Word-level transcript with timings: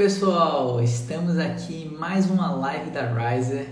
Pessoal, 0.00 0.82
estamos 0.82 1.36
aqui 1.36 1.82
em 1.82 1.98
mais 1.98 2.30
uma 2.30 2.50
live 2.52 2.88
da 2.90 3.02
Riser 3.12 3.68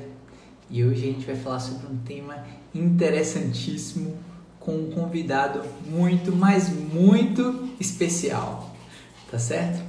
e 0.69 0.85
hoje 0.85 1.09
a 1.09 1.13
gente 1.13 1.25
vai 1.25 1.35
falar 1.35 1.59
sobre 1.59 1.87
um 1.87 1.97
tema 2.05 2.45
interessantíssimo 2.75 4.15
com 4.61 4.73
um 4.73 4.91
convidado 4.91 5.63
muito, 5.87 6.31
mas 6.37 6.69
muito 6.69 7.71
especial, 7.81 8.77
tá 9.31 9.39
certo? 9.39 9.83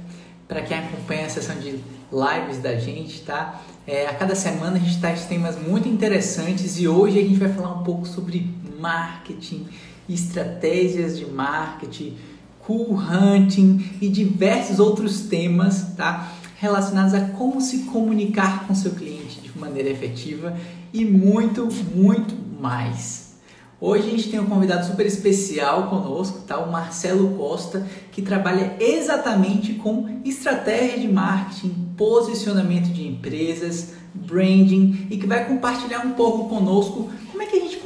Para 0.48 0.62
quem 0.62 0.78
acompanha 0.78 1.26
a 1.26 1.28
sessão 1.28 1.56
de 1.56 1.72
lives 2.10 2.56
da 2.62 2.74
gente, 2.76 3.20
tá? 3.20 3.60
É, 3.86 4.06
a 4.06 4.14
cada 4.14 4.34
semana 4.34 4.76
a 4.76 4.80
gente 4.80 4.98
traz 4.98 5.26
temas 5.26 5.60
muito 5.60 5.90
interessantes 5.90 6.80
e 6.80 6.88
hoje 6.88 7.18
a 7.18 7.22
gente 7.22 7.38
vai 7.38 7.52
falar 7.52 7.74
um 7.74 7.84
pouco 7.84 8.06
sobre 8.06 8.50
marketing, 8.78 9.68
estratégias 10.08 11.18
de 11.18 11.26
marketing, 11.26 12.16
cool 12.66 12.96
hunting 12.96 13.96
e 14.00 14.08
diversos 14.08 14.78
outros 14.78 15.22
temas, 15.22 15.94
tá? 15.96 16.32
Relacionados 16.56 17.14
a 17.14 17.20
como 17.20 17.60
se 17.60 17.84
comunicar 17.84 18.66
com 18.66 18.74
seu 18.74 18.92
cliente 18.92 19.40
de 19.40 19.58
maneira 19.58 19.88
efetiva 19.88 20.56
e 20.92 21.04
muito, 21.04 21.68
muito 21.94 22.34
mais. 22.60 23.30
Hoje 23.80 24.08
a 24.08 24.10
gente 24.10 24.30
tem 24.30 24.38
um 24.38 24.44
convidado 24.44 24.86
super 24.86 25.06
especial 25.06 25.88
conosco, 25.88 26.40
tá? 26.46 26.58
O 26.58 26.70
Marcelo 26.70 27.30
Costa, 27.38 27.86
que 28.12 28.20
trabalha 28.20 28.76
exatamente 28.78 29.72
com 29.74 30.20
estratégia 30.22 30.98
de 30.98 31.08
marketing, 31.08 31.94
posicionamento 31.96 32.92
de 32.92 33.08
empresas, 33.08 33.94
branding 34.12 35.06
e 35.10 35.16
que 35.16 35.26
vai 35.26 35.46
compartilhar 35.46 36.04
um 36.04 36.12
pouco 36.12 36.48
conosco 36.48 37.10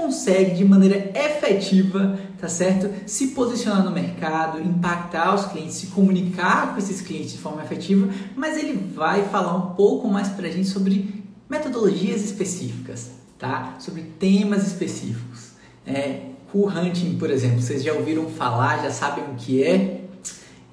consegue 0.04 0.54
de 0.54 0.64
maneira 0.64 1.10
efetiva, 1.14 2.18
tá 2.38 2.48
certo? 2.48 2.90
Se 3.06 3.28
posicionar 3.28 3.82
no 3.82 3.90
mercado, 3.90 4.60
impactar 4.60 5.34
os 5.34 5.46
clientes, 5.46 5.76
se 5.76 5.86
comunicar 5.88 6.72
com 6.72 6.78
esses 6.78 7.00
clientes 7.00 7.32
de 7.32 7.38
forma 7.38 7.62
efetiva, 7.62 8.08
mas 8.36 8.58
ele 8.58 8.74
vai 8.94 9.26
falar 9.28 9.56
um 9.56 9.74
pouco 9.74 10.08
mais 10.08 10.28
pra 10.28 10.48
gente 10.48 10.68
sobre 10.68 11.24
metodologias 11.48 12.22
específicas, 12.22 13.12
tá? 13.38 13.76
Sobre 13.78 14.02
temas 14.02 14.66
específicos. 14.66 15.52
É, 15.86 16.26
hunting, 16.54 17.16
por 17.18 17.30
exemplo, 17.30 17.60
vocês 17.60 17.82
já 17.82 17.92
ouviram 17.94 18.28
falar, 18.28 18.82
já 18.82 18.90
sabem 18.90 19.24
o 19.24 19.34
que 19.36 19.64
é? 19.64 20.02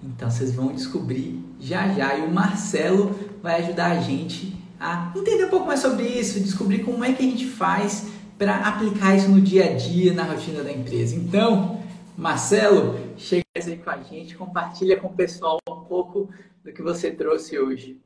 Então 0.03 0.29
vocês 0.29 0.53
vão 0.53 0.73
descobrir 0.73 1.39
já 1.59 1.87
já 1.93 2.17
e 2.17 2.21
o 2.21 2.31
Marcelo 2.31 3.15
vai 3.41 3.63
ajudar 3.63 3.91
a 3.91 4.01
gente 4.01 4.55
a 4.79 5.11
entender 5.15 5.45
um 5.45 5.49
pouco 5.49 5.67
mais 5.67 5.79
sobre 5.79 6.03
isso, 6.03 6.39
descobrir 6.39 6.79
como 6.79 7.03
é 7.05 7.13
que 7.13 7.23
a 7.23 7.25
gente 7.25 7.45
faz 7.45 8.07
para 8.41 8.57
aplicar 8.67 9.15
isso 9.15 9.29
no 9.29 9.39
dia 9.39 9.65
a 9.65 9.75
dia, 9.75 10.15
na 10.15 10.23
rotina 10.23 10.63
da 10.63 10.71
empresa. 10.71 11.15
Então, 11.15 11.79
Marcelo, 12.17 12.95
chega 13.15 13.43
aí 13.55 13.77
com 13.77 13.89
a 13.91 14.01
gente, 14.01 14.35
compartilha 14.35 14.99
com 14.99 15.09
o 15.09 15.13
pessoal 15.13 15.59
um 15.69 15.81
pouco 15.81 16.27
do 16.63 16.73
que 16.73 16.81
você 16.81 17.11
trouxe 17.11 17.59
hoje. 17.59 18.01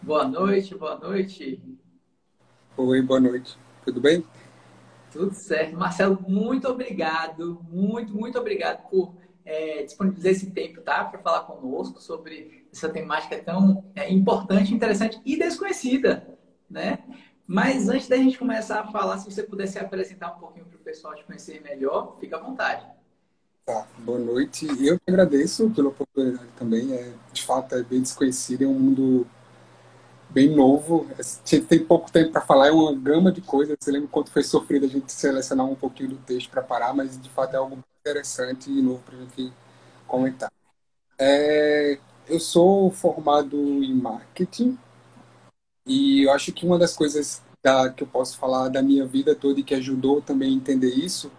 Boa 0.00 0.28
noite, 0.28 0.76
boa 0.76 0.96
noite. 0.96 1.60
Oi, 2.76 3.02
boa 3.02 3.18
noite. 3.18 3.58
Tudo 3.84 4.00
bem? 4.00 4.24
Tudo 5.10 5.34
certo. 5.34 5.76
Marcelo, 5.76 6.24
muito 6.28 6.68
obrigado, 6.68 7.66
muito, 7.68 8.14
muito 8.14 8.38
obrigado 8.38 8.88
por 8.88 9.12
é, 9.44 9.82
disponibilizar 9.82 10.30
esse 10.30 10.52
tempo, 10.52 10.82
tá? 10.82 11.02
Para 11.02 11.18
falar 11.18 11.40
conosco 11.40 12.00
sobre 12.00 12.57
essa 12.72 12.88
temática 12.88 13.38
tão 13.42 13.84
é, 13.94 14.10
importante, 14.10 14.74
interessante 14.74 15.20
e 15.24 15.38
desconhecida, 15.38 16.26
né? 16.68 16.98
Mas 17.46 17.88
antes 17.88 18.08
da 18.08 18.16
gente 18.16 18.38
começar 18.38 18.80
a 18.80 18.92
falar, 18.92 19.18
se 19.18 19.30
você 19.30 19.42
pudesse 19.42 19.78
apresentar 19.78 20.34
um 20.34 20.38
pouquinho 20.38 20.66
para 20.66 20.76
o 20.76 20.80
pessoal 20.80 21.14
te 21.14 21.24
conhecer 21.24 21.62
melhor, 21.62 22.16
fica 22.20 22.36
à 22.36 22.40
vontade. 22.40 22.86
Tá, 23.64 23.86
boa 23.98 24.18
noite. 24.18 24.66
Eu 24.80 24.98
agradeço 25.06 25.70
pela 25.70 25.88
oportunidade 25.88 26.48
também. 26.58 26.92
É, 26.92 27.12
de 27.32 27.42
fato, 27.42 27.74
é 27.74 27.82
bem 27.82 28.02
desconhecido, 28.02 28.64
é 28.64 28.66
um 28.66 28.78
mundo 28.78 29.26
bem 30.30 30.54
novo. 30.54 31.06
Gente 31.44 31.66
tem 31.66 31.84
pouco 31.84 32.10
tempo 32.10 32.32
para 32.32 32.40
falar, 32.42 32.68
é 32.68 32.70
uma 32.70 32.94
gama 32.94 33.32
de 33.32 33.40
coisas. 33.40 33.76
Você 33.80 33.90
lembra 33.90 34.08
quanto 34.08 34.30
foi 34.30 34.42
sofrido 34.42 34.86
a 34.86 34.88
gente 34.88 35.12
selecionar 35.12 35.66
um 35.66 35.74
pouquinho 35.74 36.10
do 36.10 36.16
texto 36.16 36.50
para 36.50 36.62
parar, 36.62 36.94
mas 36.94 37.20
de 37.20 37.30
fato 37.30 37.54
é 37.54 37.56
algo 37.56 37.78
interessante 38.00 38.70
e 38.70 38.82
novo 38.82 39.02
para 39.04 39.16
a 39.16 39.20
gente 39.20 39.52
comentar. 40.06 40.50
É, 41.18 41.98
eu 42.28 42.38
sou 42.40 42.90
formado 42.90 43.56
em 43.56 43.94
marketing 43.94 44.78
e 45.86 46.24
eu 46.24 46.32
acho 46.32 46.52
que 46.52 46.66
uma 46.66 46.78
das 46.78 46.94
coisas 46.94 47.42
da, 47.62 47.90
que 47.90 48.02
eu 48.02 48.06
posso 48.06 48.36
falar 48.38 48.68
da 48.68 48.82
minha 48.82 49.06
vida 49.06 49.34
toda 49.34 49.58
e 49.60 49.62
que 49.62 49.74
ajudou 49.74 50.20
também 50.20 50.50
a 50.52 50.56
entender 50.56 50.94
isso 50.94 51.30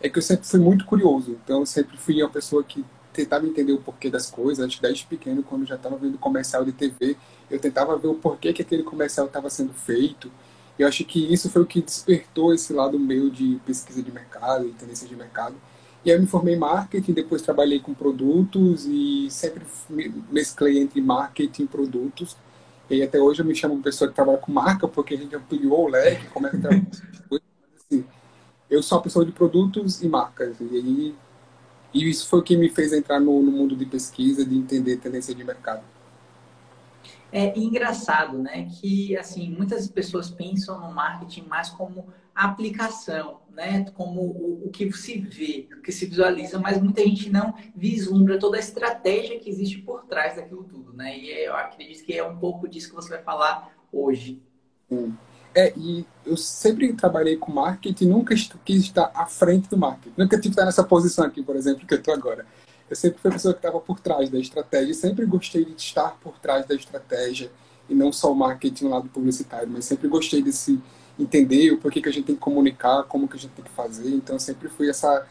é 0.00 0.08
que 0.08 0.18
eu 0.18 0.22
sempre 0.22 0.46
fui 0.46 0.60
muito 0.60 0.84
curioso. 0.84 1.32
Então, 1.42 1.60
eu 1.60 1.66
sempre 1.66 1.96
fui 1.96 2.22
uma 2.22 2.30
pessoa 2.30 2.62
que 2.62 2.84
tentava 3.12 3.46
entender 3.46 3.72
o 3.72 3.80
porquê 3.80 4.08
das 4.08 4.30
coisas. 4.30 4.64
Antes, 4.64 4.78
desde 4.78 5.04
pequeno, 5.06 5.42
quando 5.42 5.66
já 5.66 5.74
estava 5.74 5.96
vendo 5.96 6.16
comercial 6.18 6.64
de 6.64 6.72
TV, 6.72 7.16
eu 7.50 7.58
tentava 7.58 7.96
ver 7.98 8.08
o 8.08 8.14
porquê 8.14 8.52
que 8.52 8.62
aquele 8.62 8.84
comercial 8.84 9.26
estava 9.26 9.50
sendo 9.50 9.72
feito. 9.72 10.30
Eu 10.78 10.86
acho 10.86 11.04
que 11.04 11.32
isso 11.32 11.50
foi 11.50 11.62
o 11.62 11.66
que 11.66 11.82
despertou 11.82 12.54
esse 12.54 12.72
lado 12.72 12.98
meu 12.98 13.28
de 13.28 13.60
pesquisa 13.66 14.00
de 14.00 14.12
mercado 14.12 14.68
e 14.68 14.72
tendência 14.72 15.08
de 15.08 15.16
mercado. 15.16 15.56
E 16.04 16.10
eu 16.10 16.20
me 16.20 16.26
formei 16.26 16.54
em 16.54 16.58
marketing, 16.58 17.12
depois 17.12 17.42
trabalhei 17.42 17.80
com 17.80 17.92
produtos 17.92 18.86
e 18.86 19.28
sempre 19.30 19.64
mesclei 20.30 20.78
entre 20.78 21.00
marketing 21.00 21.64
e 21.64 21.66
produtos. 21.66 22.36
E 22.88 23.02
até 23.02 23.20
hoje 23.20 23.42
eu 23.42 23.46
me 23.46 23.54
chamo 23.54 23.82
pessoa 23.82 24.08
que 24.08 24.14
trabalha 24.14 24.38
com 24.38 24.50
marca, 24.50 24.88
porque 24.88 25.14
a 25.14 25.16
gente 25.18 25.34
ampliou 25.34 25.84
o 25.84 25.88
leque, 25.88 26.26
é 26.26 26.50
que 26.50 26.58
trabalha 26.58 26.86
com 27.28 27.36
assim, 27.36 28.04
Eu 28.70 28.82
sou 28.82 28.98
uma 28.98 29.04
pessoa 29.04 29.24
de 29.24 29.32
produtos 29.32 30.02
e 30.02 30.08
marcas. 30.08 30.56
E, 30.60 30.64
aí, 30.64 31.14
e 31.92 32.08
isso 32.08 32.28
foi 32.28 32.38
o 32.38 32.42
que 32.42 32.56
me 32.56 32.70
fez 32.70 32.92
entrar 32.92 33.20
no, 33.20 33.42
no 33.42 33.50
mundo 33.50 33.76
de 33.76 33.84
pesquisa, 33.84 34.44
de 34.44 34.56
entender 34.56 34.96
tendência 34.96 35.34
de 35.34 35.44
mercado. 35.44 35.82
É 37.30 37.58
engraçado, 37.58 38.38
né? 38.38 38.66
Que 38.80 39.16
assim 39.16 39.50
muitas 39.50 39.86
pessoas 39.88 40.30
pensam 40.30 40.80
no 40.80 40.94
marketing 40.94 41.42
mais 41.42 41.68
como 41.68 42.06
aplicação, 42.34 43.40
né? 43.58 43.84
Como 43.92 44.20
o, 44.20 44.66
o, 44.66 44.70
que 44.70 44.90
se 44.92 45.18
vê, 45.18 45.68
o 45.76 45.82
que 45.82 45.90
se 45.90 46.06
visualiza, 46.06 46.60
mas 46.60 46.80
muita 46.80 47.02
gente 47.02 47.28
não 47.28 47.52
vislumbra 47.74 48.38
toda 48.38 48.56
a 48.56 48.60
estratégia 48.60 49.40
que 49.40 49.50
existe 49.50 49.78
por 49.78 50.04
trás 50.04 50.36
daquilo 50.36 50.62
tudo, 50.62 50.92
né? 50.92 51.18
E 51.18 51.44
eu 51.44 51.56
acredito 51.56 52.04
que 52.04 52.16
é 52.16 52.24
um 52.24 52.38
pouco 52.38 52.68
disso 52.68 52.88
que 52.88 52.94
você 52.94 53.08
vai 53.08 53.20
falar 53.20 53.76
hoje. 53.92 54.40
É, 55.52 55.72
e 55.76 56.06
eu 56.24 56.36
sempre 56.36 56.92
trabalhei 56.92 57.36
com 57.36 57.50
marketing, 57.50 58.06
nunca 58.06 58.32
quis 58.64 58.82
estar 58.84 59.10
à 59.12 59.26
frente 59.26 59.68
do 59.68 59.76
marketing. 59.76 60.14
Nunca 60.16 60.36
tive 60.36 60.42
que 60.42 60.48
estar 60.50 60.64
nessa 60.64 60.84
posição 60.84 61.24
aqui, 61.24 61.42
por 61.42 61.56
exemplo, 61.56 61.84
que 61.84 61.94
eu 61.94 61.98
estou 61.98 62.14
agora. 62.14 62.46
Eu 62.88 62.94
sempre 62.94 63.18
fui 63.18 63.28
a 63.28 63.34
pessoa 63.34 63.54
que 63.54 63.58
estava 63.58 63.80
por 63.80 63.98
trás 63.98 64.30
da 64.30 64.38
estratégia. 64.38 64.94
Sempre 64.94 65.26
gostei 65.26 65.64
de 65.64 65.74
estar 65.74 66.16
por 66.20 66.38
trás 66.38 66.64
da 66.64 66.76
estratégia 66.76 67.50
e 67.88 67.94
não 67.94 68.12
só 68.12 68.30
o 68.30 68.36
marketing 68.36 68.84
no 68.84 68.90
lado 68.90 69.08
publicitário, 69.08 69.68
mas 69.68 69.84
sempre 69.84 70.06
gostei 70.06 70.42
desse 70.42 70.80
entender 71.18 71.72
o 71.72 71.78
porquê 71.78 72.00
que 72.00 72.08
a 72.08 72.12
gente 72.12 72.26
tem 72.26 72.34
que 72.34 72.40
comunicar, 72.40 73.04
como 73.04 73.28
que 73.28 73.36
a 73.36 73.38
gente 73.38 73.52
tem 73.52 73.64
que 73.64 73.70
fazer. 73.70 74.10
Então 74.10 74.38
sempre 74.38 74.68
fui 74.68 74.88
essa 74.88 75.26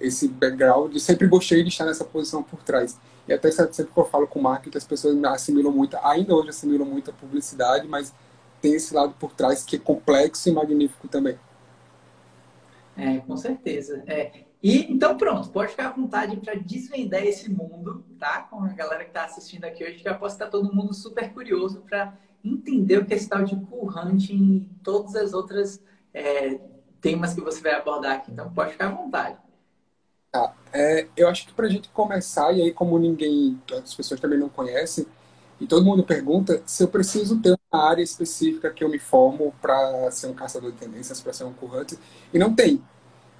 esse 0.00 0.28
background 0.28 0.94
e 0.94 1.00
sempre 1.00 1.26
gostei 1.26 1.62
de 1.62 1.70
estar 1.70 1.84
nessa 1.84 2.04
posição 2.04 2.42
por 2.42 2.62
trás. 2.62 2.98
E 3.26 3.32
até 3.32 3.50
sempre 3.50 3.92
que 3.92 3.98
eu 3.98 4.04
falo 4.04 4.26
com 4.26 4.40
marketing, 4.40 4.78
as 4.78 4.84
pessoas 4.84 5.22
assimilam 5.24 5.72
muito, 5.72 5.96
ainda 6.02 6.34
hoje 6.34 6.50
assimilam 6.50 6.86
muito 6.86 7.10
a 7.10 7.12
publicidade, 7.12 7.86
mas 7.86 8.14
tem 8.60 8.74
esse 8.74 8.94
lado 8.94 9.14
por 9.18 9.32
trás 9.32 9.64
que 9.64 9.76
é 9.76 9.78
complexo 9.78 10.48
e 10.48 10.52
magnífico 10.52 11.08
também. 11.08 11.38
É, 12.96 13.18
com 13.18 13.36
certeza. 13.36 14.02
É, 14.06 14.44
e 14.62 14.90
então 14.92 15.16
pronto, 15.16 15.50
pode 15.50 15.70
ficar 15.70 15.88
à 15.88 15.92
vontade 15.92 16.36
para 16.36 16.54
desvendar 16.54 17.24
esse 17.24 17.50
mundo, 17.50 18.04
tá? 18.18 18.40
Com 18.42 18.64
a 18.64 18.68
galera 18.68 19.04
que 19.04 19.10
está 19.10 19.24
assistindo 19.24 19.64
aqui 19.64 19.84
hoje, 19.84 19.98
que 19.98 20.08
eu 20.08 20.18
posso 20.18 20.34
estar 20.34 20.48
todo 20.48 20.74
mundo 20.74 20.92
super 20.94 21.32
curioso 21.32 21.82
para 21.82 22.16
entender 22.44 22.98
o 22.98 23.04
que 23.04 23.12
é 23.12 23.16
esse 23.16 23.28
tal 23.28 23.44
de 23.44 23.56
cool 23.56 23.90
hunting 23.90 24.56
e 24.56 24.60
todas 24.82 25.14
as 25.16 25.32
outras 25.32 25.82
é, 26.12 26.58
temas 27.00 27.34
que 27.34 27.40
você 27.40 27.60
vai 27.60 27.72
abordar 27.72 28.16
aqui. 28.16 28.32
Então 28.32 28.50
pode 28.52 28.72
ficar 28.72 28.88
à 28.88 28.94
vontade. 28.94 29.36
Tá. 30.30 30.54
É, 30.72 31.06
eu 31.16 31.28
acho 31.28 31.46
que 31.46 31.54
para 31.54 31.66
a 31.66 31.70
gente 31.70 31.88
começar, 31.88 32.52
e 32.52 32.62
aí 32.62 32.72
como 32.72 32.98
ninguém, 32.98 33.60
as 33.82 33.94
pessoas 33.94 34.20
também 34.20 34.38
não 34.38 34.48
conhecem, 34.48 35.06
e 35.60 35.66
todo 35.66 35.84
mundo 35.84 36.04
pergunta 36.04 36.62
se 36.66 36.82
eu 36.82 36.88
preciso 36.88 37.40
ter 37.40 37.56
uma 37.72 37.88
área 37.88 38.02
específica 38.02 38.70
que 38.70 38.84
eu 38.84 38.88
me 38.88 38.98
formo 38.98 39.54
para 39.60 40.10
ser 40.10 40.28
um 40.28 40.34
caçador 40.34 40.70
de 40.70 40.78
tendências, 40.78 41.20
para 41.20 41.32
ser 41.32 41.44
um 41.44 41.52
cool 41.52 41.80
hunter, 41.80 41.98
e 42.32 42.38
não 42.38 42.54
tem 42.54 42.82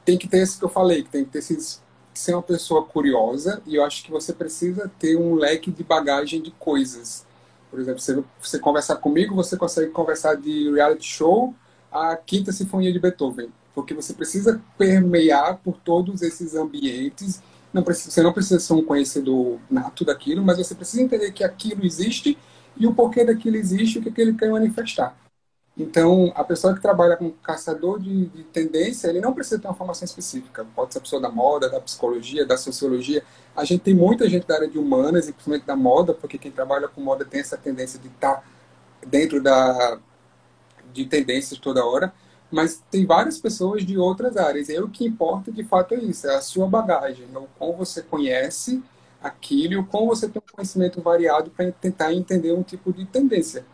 tem 0.09 0.17
que 0.17 0.27
ter 0.27 0.43
isso 0.43 0.59
que 0.59 0.65
eu 0.65 0.71
falei, 0.71 1.03
que 1.03 1.11
tem 1.11 1.23
que 1.23 1.31
ter 1.33 1.41
esses, 1.41 1.83
ser 2.15 2.33
uma 2.33 2.43
pessoa 2.43 2.83
curiosa 2.83 3.63
e 3.67 3.75
eu 3.77 3.85
acho 3.85 4.03
que 4.03 4.11
você 4.11 4.33
precisa 4.33 4.91
ter 4.99 5.17
um 5.17 5.35
leque 5.35 5.71
de 5.71 5.85
bagagem 5.85 6.41
de 6.41 6.51
coisas. 6.53 7.27
Por 7.71 7.81
exemplo, 7.81 8.01
você, 8.01 8.23
você 8.41 8.59
conversar 8.59 8.97
comigo, 8.97 9.35
você 9.35 9.57
consegue 9.57 9.91
conversar 9.91 10.35
de 10.37 10.71
reality 10.73 11.07
show 11.07 11.55
à 11.93 12.17
Quinta 12.17 12.53
Sinfonia 12.53 12.93
de 12.93 12.99
Beethoven, 12.99 13.51
porque 13.75 13.95
você 13.95 14.15
precisa 14.15 14.61
permear 14.77 15.59
por 15.59 15.77
todos 15.79 16.23
esses 16.23 16.55
ambientes. 16.55 17.43
Não 17.73 17.83
precisa, 17.83 18.11
você 18.11 18.23
não 18.23 18.33
precisa 18.33 18.59
ser 18.59 18.73
um 18.73 18.85
conhecedor 18.85 19.59
nato 19.71 20.05
daquilo, 20.05 20.43
mas 20.43 20.59
você 20.59 20.75
precisa 20.75 21.03
entender 21.03 21.33
que 21.33 21.45
aquilo 21.45 21.85
existe 21.85 22.39
e 22.77 22.87
o 22.87 22.95
porquê 22.95 23.25
daquilo 23.25 23.57
existe 23.57 23.99
o 23.99 24.03
que, 24.03 24.11
que 24.11 24.21
ele 24.21 24.35
quer 24.35 24.51
manifestar. 24.51 25.17
Então, 25.79 26.33
a 26.35 26.43
pessoa 26.43 26.75
que 26.75 26.83
trabalha 26.83 27.17
com 27.17 27.31
caçador 27.31 28.01
de, 28.01 28.27
de, 28.27 28.43
tendência, 28.43 29.07
ele 29.07 29.21
não 29.21 29.33
precisa 29.33 29.61
ter 29.61 29.69
uma 29.69 29.75
formação 29.75 30.05
específica. 30.05 30.67
Pode 30.75 30.93
ser 30.93 30.99
a 30.99 31.03
pessoa 31.03 31.23
da 31.23 31.31
moda, 31.31 31.71
da 31.71 31.81
psicologia, 31.81 32.45
da 32.45 32.57
sociologia. 32.57 33.23
A 33.55 33.65
gente 33.65 33.83
tem 33.83 33.95
muita 33.95 34.29
gente 34.29 34.45
da 34.45 34.57
área 34.57 34.69
de 34.69 34.77
humanas, 34.77 35.29
e 35.29 35.33
principalmente 35.33 35.67
da 35.67 35.77
moda, 35.77 36.13
porque 36.13 36.37
quem 36.37 36.51
trabalha 36.51 36.89
com 36.89 37.01
moda 37.01 37.25
tem 37.25 37.41
essa 37.41 37.57
tendência 37.57 37.97
de 38.01 38.09
estar 38.09 38.43
dentro 39.07 39.41
da, 39.41 40.01
de 40.93 41.05
tendências 41.05 41.61
toda 41.61 41.87
hora. 41.87 42.13
Mas 42.51 42.83
tem 42.91 43.07
várias 43.07 43.39
pessoas 43.39 43.87
de 43.87 43.97
outras 43.97 44.37
áreas. 44.37 44.69
E 44.69 44.79
o 44.81 44.89
que 44.89 45.05
importa, 45.07 45.53
de 45.53 45.63
fato, 45.63 45.95
é 45.95 45.99
isso. 45.99 46.27
É 46.27 46.35
a 46.35 46.41
sua 46.41 46.67
bagagem. 46.67 47.29
É 47.33 47.39
o 47.39 47.47
como 47.57 47.77
você 47.77 48.03
conhece 48.03 48.83
aquilo 49.23 49.75
e 49.75 49.77
o 49.77 49.87
como 49.87 50.09
você 50.09 50.29
tem 50.29 50.43
um 50.45 50.57
conhecimento 50.57 51.01
variado 51.01 51.51
para 51.51 51.71
tentar 51.71 52.13
entender 52.13 52.53
um 52.53 52.65
tipo 52.65 52.93
de 52.93 53.05
tendência. 53.05 53.65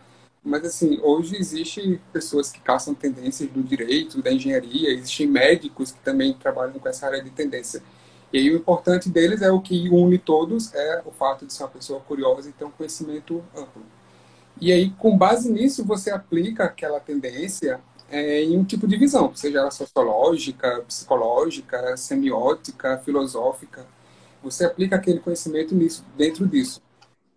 Mas, 0.44 0.64
assim, 0.66 1.00
hoje 1.02 1.36
existe 1.36 1.98
pessoas 2.12 2.52
que 2.52 2.60
caçam 2.60 2.94
tendências 2.94 3.48
do 3.48 3.62
direito, 3.62 4.20
da 4.20 4.30
engenharia, 4.30 4.90
existem 4.90 5.26
médicos 5.26 5.90
que 5.90 6.00
também 6.00 6.34
trabalham 6.34 6.78
com 6.78 6.88
essa 6.88 7.06
área 7.06 7.22
de 7.22 7.30
tendência. 7.30 7.82
E 8.30 8.38
aí 8.38 8.50
o 8.50 8.56
importante 8.56 9.08
deles 9.08 9.40
é 9.40 9.50
o 9.50 9.60
que 9.60 9.88
une 9.88 10.18
todos, 10.18 10.74
é 10.74 11.02
o 11.06 11.10
fato 11.10 11.46
de 11.46 11.52
ser 11.52 11.62
uma 11.62 11.70
pessoa 11.70 12.00
curiosa 12.00 12.50
e 12.50 12.52
ter 12.52 12.64
um 12.64 12.70
conhecimento 12.70 13.42
amplo. 13.56 13.82
E 14.60 14.70
aí, 14.70 14.90
com 14.90 15.16
base 15.16 15.50
nisso, 15.50 15.84
você 15.84 16.10
aplica 16.10 16.64
aquela 16.64 17.00
tendência 17.00 17.80
é, 18.10 18.42
em 18.42 18.58
um 18.58 18.64
tipo 18.64 18.86
de 18.86 18.96
visão, 18.96 19.34
seja 19.34 19.60
ela 19.60 19.70
sociológica, 19.70 20.82
psicológica, 20.86 21.96
semiótica, 21.96 22.98
filosófica. 22.98 23.86
Você 24.42 24.64
aplica 24.64 24.96
aquele 24.96 25.20
conhecimento 25.20 25.74
nisso, 25.74 26.04
dentro 26.16 26.46
disso. 26.46 26.82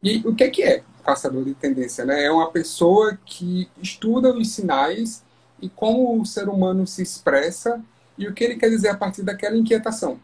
E 0.02 0.18
o 0.26 0.36
que 0.36 0.44
é 0.44 0.50
que 0.50 0.64
é 0.64 0.84
caçador 1.04 1.44
de 1.44 1.54
tendência? 1.54 2.06
Né? 2.06 2.26
É 2.26 2.32
uma 2.32 2.52
pessoa 2.52 3.18
que 3.26 3.70
estuda 3.82 4.34
os 4.34 4.50
sinais 4.52 5.24
e 5.62 5.70
como 5.70 6.20
o 6.20 6.26
ser 6.26 6.50
humano 6.50 6.86
se 6.86 7.02
expressa 7.02 7.84
e 8.18 8.28
o 8.28 8.34
que 8.34 8.44
ele 8.44 8.58
quer 8.58 8.70
dizer 8.70 8.90
a 8.90 8.98
partir 8.98 9.24
daquela 9.24 9.58
inquietação. 9.58 10.20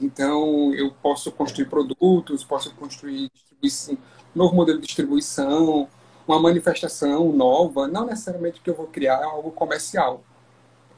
Então, 0.00 0.72
eu 0.74 0.92
posso 1.02 1.30
construir 1.30 1.66
produtos, 1.66 2.44
posso 2.44 2.74
construir 2.74 3.30
um 3.62 3.96
novo 4.34 4.54
modelo 4.54 4.80
de 4.80 4.86
distribuição, 4.86 5.88
uma 6.26 6.40
manifestação 6.40 7.32
nova, 7.32 7.86
não 7.86 8.06
necessariamente 8.06 8.60
que 8.60 8.70
eu 8.70 8.74
vou 8.74 8.86
criar 8.86 9.22
algo 9.22 9.50
comercial. 9.52 10.22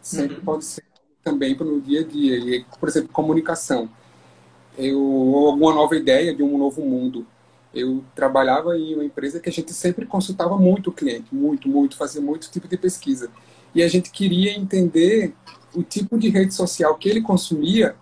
Sempre 0.00 0.36
uhum. 0.36 0.44
pode 0.44 0.64
ser 0.64 0.84
também 1.22 1.54
para 1.54 1.66
o 1.66 1.80
dia 1.80 2.00
a 2.00 2.04
dia. 2.04 2.36
E, 2.36 2.64
por 2.78 2.88
exemplo, 2.88 3.08
comunicação. 3.10 3.88
Eu, 4.76 4.98
alguma 5.46 5.72
nova 5.74 5.96
ideia 5.96 6.34
de 6.34 6.42
um 6.42 6.58
novo 6.58 6.82
mundo 6.82 7.26
eu 7.74 8.04
trabalhava 8.14 8.76
em 8.76 8.94
uma 8.94 9.04
empresa 9.04 9.40
que 9.40 9.48
a 9.48 9.52
gente 9.52 9.72
sempre 9.72 10.06
consultava 10.06 10.56
muito 10.56 10.90
o 10.90 10.92
cliente, 10.92 11.34
muito, 11.34 11.68
muito, 11.68 11.96
fazia 11.96 12.20
muito 12.20 12.50
tipo 12.50 12.68
de 12.68 12.76
pesquisa. 12.76 13.28
E 13.74 13.82
a 13.82 13.88
gente 13.88 14.10
queria 14.10 14.56
entender 14.56 15.34
o 15.74 15.82
tipo 15.82 16.18
de 16.18 16.28
rede 16.28 16.54
social 16.54 16.94
que 16.96 17.08
ele 17.08 17.20
consumia 17.20 17.96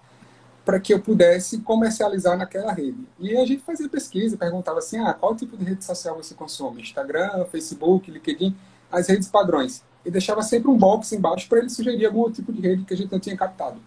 para 0.64 0.78
que 0.78 0.94
eu 0.94 1.00
pudesse 1.00 1.58
comercializar 1.58 2.36
naquela 2.36 2.72
rede. 2.72 2.98
E 3.19 3.36
a 3.36 3.44
gente 3.44 3.62
fazia 3.62 3.88
pesquisa, 3.88 4.36
perguntava 4.36 4.78
assim, 4.78 4.98
ah, 4.98 5.12
qual 5.12 5.34
tipo 5.34 5.56
de 5.56 5.64
rede 5.64 5.84
social 5.84 6.16
você 6.16 6.34
consome? 6.34 6.82
Instagram, 6.82 7.44
Facebook, 7.50 8.10
LinkedIn, 8.10 8.54
as 8.90 9.08
redes 9.08 9.28
padrões. 9.28 9.82
E 10.04 10.10
deixava 10.10 10.42
sempre 10.42 10.70
um 10.70 10.76
box 10.76 11.12
embaixo 11.12 11.48
para 11.48 11.58
ele 11.58 11.70
sugerir 11.70 12.06
algum 12.06 12.30
tipo 12.30 12.52
de 12.52 12.60
rede 12.60 12.84
que 12.84 12.94
a 12.94 12.96
gente 12.96 13.10
não 13.10 13.19
tinha 13.19 13.36
captado. 13.36 13.80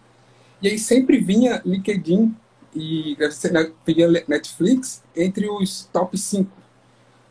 E 0.60 0.68
aí 0.68 0.78
sempre 0.78 1.18
vinha 1.18 1.62
LinkedIn 1.64 2.34
e 2.76 3.16
via 3.86 4.24
Netflix 4.28 5.02
entre 5.16 5.48
os 5.48 5.88
top 5.92 6.16
5. 6.16 6.50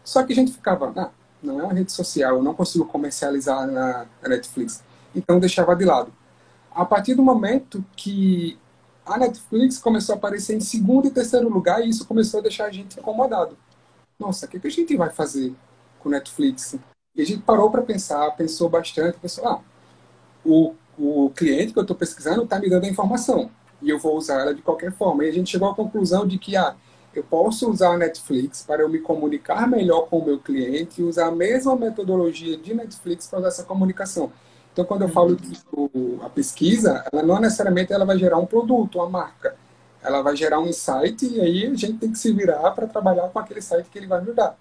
Só 0.03 0.24
que 0.24 0.33
a 0.33 0.36
gente 0.36 0.51
ficava, 0.51 0.92
ah, 0.95 1.12
não 1.42 1.59
é 1.59 1.63
uma 1.63 1.74
rede 1.74 1.92
social, 1.92 2.38
eu 2.38 2.44
não 2.44 2.56
consigo 2.56 2.86
comercializar 2.86 3.68
na 3.68 4.07
Netflix. 4.27 4.83
Então 5.15 5.39
deixava 5.39 5.75
de 5.75 5.86
lado. 5.86 6.12
A 6.71 6.83
partir 6.83 7.13
do 7.13 7.21
momento 7.21 7.86
que 7.95 8.57
a 9.06 9.19
Netflix 9.19 9.77
começou 9.77 10.15
a 10.15 10.18
aparecer 10.18 10.56
em 10.56 10.59
segundo 10.59 11.07
e 11.07 11.12
terceiro 11.12 11.48
lugar, 11.48 11.86
e 11.86 11.89
isso 11.89 12.06
começou 12.06 12.39
a 12.39 12.44
deixar 12.44 12.65
a 12.65 12.71
gente 12.71 13.00
incomodado. 13.00 13.56
Nossa, 14.18 14.48
o 14.48 14.50
que, 14.50 14.65
a 14.65 14.71
gente 14.71 14.98
vai 14.98 15.12
fazer 15.12 15.53
com 16.00 16.09
Netflix? 16.09 16.75
E 17.15 17.21
a 17.21 17.25
gente 17.25 17.44
parou 17.44 17.69
para 17.69 17.83
pensar, 17.83 18.31
pensou 18.31 18.68
bastante, 18.68 19.19
pensou, 19.19 19.48
ah, 19.48 19.62
o, 20.44 20.74
o 20.98 21.30
cliente 21.36 21.71
que 21.71 21.77
eu 21.77 21.83
estou 21.83 21.95
pesquisando 21.95 22.44
está 22.44 22.59
me 22.59 22.69
dando 22.69 22.86
a 22.86 22.89
informação 22.89 23.51
e 23.81 23.89
eu 23.89 24.00
vou 24.00 24.18
usar 24.18 24.42
ela 24.42 24.54
de 24.54 24.62
qualquer 24.62 24.92
forma. 24.92 25.25
E 25.25 25.30
a 25.30 25.31
gente 25.31 25.50
chegou 25.50 25.69
à 25.69 25.75
conclusão 25.75 26.27
de 26.27 26.38
que 26.38 26.56
ah, 26.56 26.75
eu 27.13 27.24
posso 27.24 27.69
usar 27.69 27.94
a 27.94 27.98
Netflix 27.98 28.63
para 28.63 28.81
eu 28.81 28.89
me 28.89 29.00
comunicar 29.00 29.68
melhor 29.68 30.07
com 30.07 30.19
o 30.19 30.25
meu 30.25 30.39
cliente 30.39 31.01
e 31.01 31.04
usar 31.04 31.27
a 31.27 31.31
mesma 31.31 31.75
metodologia 31.75 32.57
de 32.57 32.74
Netflix 32.74 33.27
para 33.27 33.48
essa 33.48 33.63
comunicação. 33.63 34.31
Então, 34.74 34.83
quando 34.83 35.04
eu 35.04 35.10
falo 35.10 35.38
que 35.38 35.54
a 36.22 36.30
pesquisa, 36.30 37.06
ela 37.12 37.24
não 37.24 37.39
necessariamente 37.39 37.94
ela 37.94 38.04
vai 38.04 38.18
gerar 38.18 38.38
um 38.38 38.45
produto, 38.45 38.98
uma 38.98 39.10
marca. 39.10 39.56
Ela 40.04 40.22
vai 40.22 40.36
gerar 40.36 40.60
um 40.60 40.68
insight 40.68 41.25
e 41.25 41.39
aí 41.39 41.66
a 41.66 41.74
gente 41.74 41.94
tem 41.94 42.12
que 42.12 42.19
se 42.19 42.31
virar 42.33 42.72
para 42.72 42.86
trabalhar 42.86 43.30
com 43.30 43.39
aquele 43.39 43.62
site 43.62 43.89
que 43.89 43.98
ele 43.98 44.07
vai 44.07 44.19
ajudar. 44.19 44.57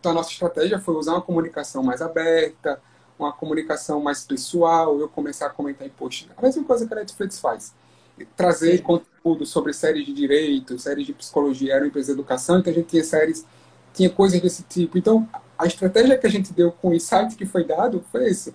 Então, 0.00 0.12
a 0.12 0.14
nossa 0.14 0.30
estratégia 0.30 0.78
foi 0.78 0.94
usar 0.94 1.12
uma 1.12 1.20
comunicação 1.20 1.82
mais 1.82 2.00
aberta, 2.00 2.80
uma 3.18 3.32
comunicação 3.32 4.00
mais 4.00 4.24
pessoal, 4.24 4.98
eu 4.98 5.08
começar 5.08 5.46
a 5.46 5.50
comentar 5.50 5.86
em 5.86 5.90
post. 5.90 6.30
A 6.36 6.40
mesma 6.40 6.64
coisa 6.64 6.86
que 6.86 6.94
a 6.94 6.96
Netflix 6.96 7.38
faz 7.38 7.74
trazer 8.24 8.78
Sim. 8.78 8.82
conteúdo 8.82 9.46
sobre 9.46 9.72
séries 9.72 10.06
de 10.06 10.12
direito, 10.12 10.78
séries 10.78 11.06
de 11.06 11.12
psicologia, 11.12 11.74
era 11.74 11.84
uma 11.84 11.88
empresa 11.88 12.06
de 12.06 12.12
educação, 12.12 12.58
então 12.58 12.72
a 12.72 12.76
gente 12.76 12.88
tinha 12.88 13.04
séries, 13.04 13.46
tinha 13.92 14.10
coisas 14.10 14.40
desse 14.40 14.62
tipo. 14.62 14.96
Então, 14.96 15.28
a 15.58 15.66
estratégia 15.66 16.16
que 16.16 16.26
a 16.26 16.30
gente 16.30 16.52
deu 16.52 16.72
com 16.72 16.88
o 16.88 16.94
insight 16.94 17.34
que 17.36 17.44
foi 17.44 17.64
dado 17.64 18.04
foi 18.10 18.28
esse. 18.28 18.54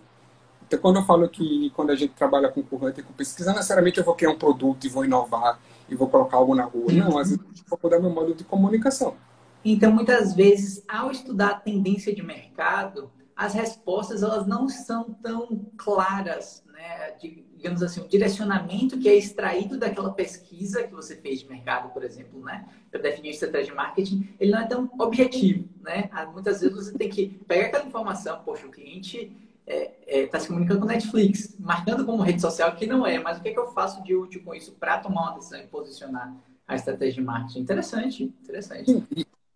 Então, 0.65 0.79
quando 0.79 0.97
eu 0.97 1.05
falo 1.05 1.27
que 1.29 1.69
quando 1.75 1.91
a 1.91 1.95
gente 1.95 2.13
trabalha 2.13 2.49
com 2.49 2.63
corrente 2.63 3.01
e 3.01 3.03
com 3.03 3.13
pesquisa, 3.13 3.49
não 3.49 3.57
necessariamente 3.57 3.99
eu 3.99 4.03
vou 4.03 4.15
criar 4.15 4.31
um 4.31 4.37
produto 4.37 4.85
e 4.85 4.89
vou 4.89 5.05
inovar 5.05 5.59
e 5.89 5.95
vou 5.95 6.07
colocar 6.07 6.37
algo 6.37 6.55
na 6.55 6.63
rua. 6.63 6.91
Não, 6.91 7.17
às 7.17 7.29
vezes 7.29 7.43
eu 7.43 7.63
vou 7.69 7.79
mudar 7.83 7.99
meu 7.99 8.09
modo 8.09 8.33
de 8.33 8.43
comunicação. 8.43 9.15
Então, 9.63 9.91
muitas 9.91 10.33
vezes, 10.33 10.83
ao 10.87 11.11
estudar 11.11 11.49
a 11.49 11.59
tendência 11.59 12.13
de 12.13 12.21
mercado, 12.21 13.11
as 13.35 13.53
respostas 13.53 14.23
elas 14.23 14.45
não 14.45 14.67
são 14.67 15.15
tão 15.21 15.65
claras, 15.77 16.63
né? 16.71 17.11
De, 17.19 17.45
digamos 17.63 17.81
assim, 17.81 18.01
o 18.01 18.07
direcionamento 18.09 18.99
que 18.99 19.07
é 19.07 19.15
extraído 19.15 19.77
daquela 19.77 20.11
pesquisa 20.11 20.83
que 20.83 20.93
você 20.93 21.15
fez 21.15 21.39
de 21.39 21.47
mercado, 21.47 21.93
por 21.93 22.03
exemplo, 22.03 22.43
né? 22.43 22.65
Para 22.91 22.99
definir 22.99 23.29
estratégia 23.29 23.67
de 23.67 23.77
marketing, 23.77 24.35
ele 24.37 24.51
não 24.51 24.59
é 24.59 24.67
tão 24.67 24.91
objetivo, 24.99 25.69
né? 25.81 26.09
Ah, 26.11 26.25
muitas 26.25 26.59
vezes 26.59 26.75
você 26.75 26.91
tem 26.97 27.09
que 27.09 27.27
pegar 27.47 27.67
aquela 27.67 27.85
informação, 27.85 28.41
poxa, 28.43 28.67
o 28.67 28.69
cliente 28.69 29.31
está 29.65 29.73
é, 29.75 29.93
é, 30.05 30.27
tá 30.27 30.41
se 30.41 30.49
comunicando 30.49 30.81
com 30.81 30.87
Netflix, 30.87 31.55
marcando 31.57 32.05
como 32.05 32.21
rede 32.21 32.41
social 32.41 32.75
que 32.75 32.85
não 32.85 33.07
é, 33.07 33.17
mas 33.17 33.37
o 33.37 33.41
que, 33.41 33.47
é 33.47 33.53
que 33.53 33.59
eu 33.59 33.71
faço 33.71 34.03
de 34.03 34.13
útil 34.13 34.43
com 34.43 34.53
isso 34.53 34.73
para 34.73 34.97
tomar 34.97 35.21
uma 35.21 35.35
decisão 35.35 35.61
e 35.61 35.67
posicionar 35.67 36.35
a 36.67 36.75
estratégia 36.75 37.13
de 37.13 37.21
marketing? 37.21 37.61
Interessante, 37.61 38.23
interessante. 38.43 39.03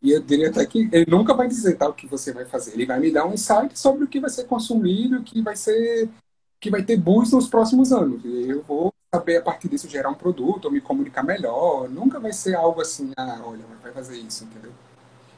E, 0.01 0.11
eu 0.11 0.21
diria 0.21 0.49
até 0.49 0.65
que 0.65 0.87
ele 0.93 1.07
nunca 1.09 1.33
vai 1.33 1.49
dizer 1.49 1.75
tal 1.75 1.89
o 1.89 1.93
que 1.93 2.07
você 2.07 2.31
vai 2.31 2.45
fazer. 2.45 2.71
Ele 2.73 2.85
vai 2.85 2.99
me 2.99 3.11
dar 3.11 3.25
um 3.25 3.33
insight 3.33 3.77
sobre 3.77 4.05
o 4.05 4.07
que 4.07 4.21
vai 4.21 4.29
ser 4.29 4.45
consumido, 4.45 5.17
o 5.17 5.23
que 5.23 5.41
vai 5.41 5.57
ser 5.57 6.07
que 6.59 6.69
vai 6.69 6.83
ter 6.83 6.97
boost 6.97 7.33
nos 7.33 7.47
próximos 7.47 7.91
anos. 7.91 8.23
E 8.25 8.49
eu 8.49 8.63
vou 8.63 8.93
saber, 9.13 9.37
a 9.37 9.41
partir 9.41 9.69
disso, 9.69 9.89
gerar 9.89 10.09
um 10.09 10.15
produto 10.15 10.65
ou 10.65 10.71
me 10.71 10.81
comunicar 10.81 11.23
melhor. 11.23 11.89
Nunca 11.89 12.19
vai 12.19 12.33
ser 12.33 12.55
algo 12.55 12.81
assim, 12.81 13.11
ah, 13.17 13.41
olha, 13.43 13.63
vai 13.81 13.91
fazer 13.91 14.17
isso, 14.17 14.43
entendeu? 14.43 14.71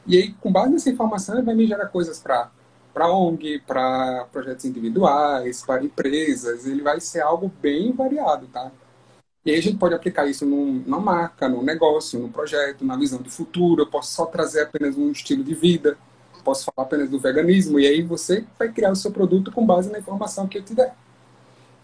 E 0.06 0.16
aí, 0.16 0.32
com 0.34 0.50
base 0.50 0.72
nessa 0.72 0.90
informação, 0.90 1.36
ele 1.36 1.44
vai 1.44 1.54
me 1.54 1.66
gerar 1.66 1.86
coisas 1.86 2.18
para 2.18 2.50
para 2.92 3.12
ONG, 3.12 3.60
para 3.66 4.26
projetos 4.32 4.64
individuais, 4.64 5.62
para 5.62 5.84
empresas. 5.84 6.66
Ele 6.66 6.82
vai 6.82 7.00
ser 7.00 7.20
algo 7.20 7.50
bem 7.62 7.92
variado, 7.92 8.48
tá? 8.48 8.72
E 9.44 9.52
aí 9.52 9.58
a 9.58 9.62
gente 9.62 9.78
pode 9.78 9.94
aplicar 9.94 10.26
isso 10.26 10.44
num, 10.44 10.82
numa 10.84 11.00
marca, 11.00 11.48
num 11.48 11.62
negócio, 11.62 12.18
num 12.18 12.30
projeto, 12.30 12.84
na 12.84 12.96
visão 12.96 13.22
de 13.22 13.30
futuro. 13.30 13.82
Eu 13.82 13.86
posso 13.86 14.12
só 14.12 14.26
trazer 14.26 14.62
apenas 14.62 14.98
um 14.98 15.10
estilo 15.10 15.44
de 15.44 15.54
vida, 15.54 15.96
posso 16.44 16.64
falar 16.64 16.86
apenas 16.86 17.08
do 17.08 17.20
veganismo, 17.20 17.78
e 17.78 17.86
aí 17.86 18.02
você 18.02 18.44
vai 18.58 18.70
criar 18.72 18.90
o 18.90 18.96
seu 18.96 19.10
produto 19.10 19.52
com 19.52 19.64
base 19.64 19.90
na 19.90 19.98
informação 19.98 20.48
que 20.48 20.58
eu 20.58 20.62
te 20.62 20.74
der. 20.74 20.94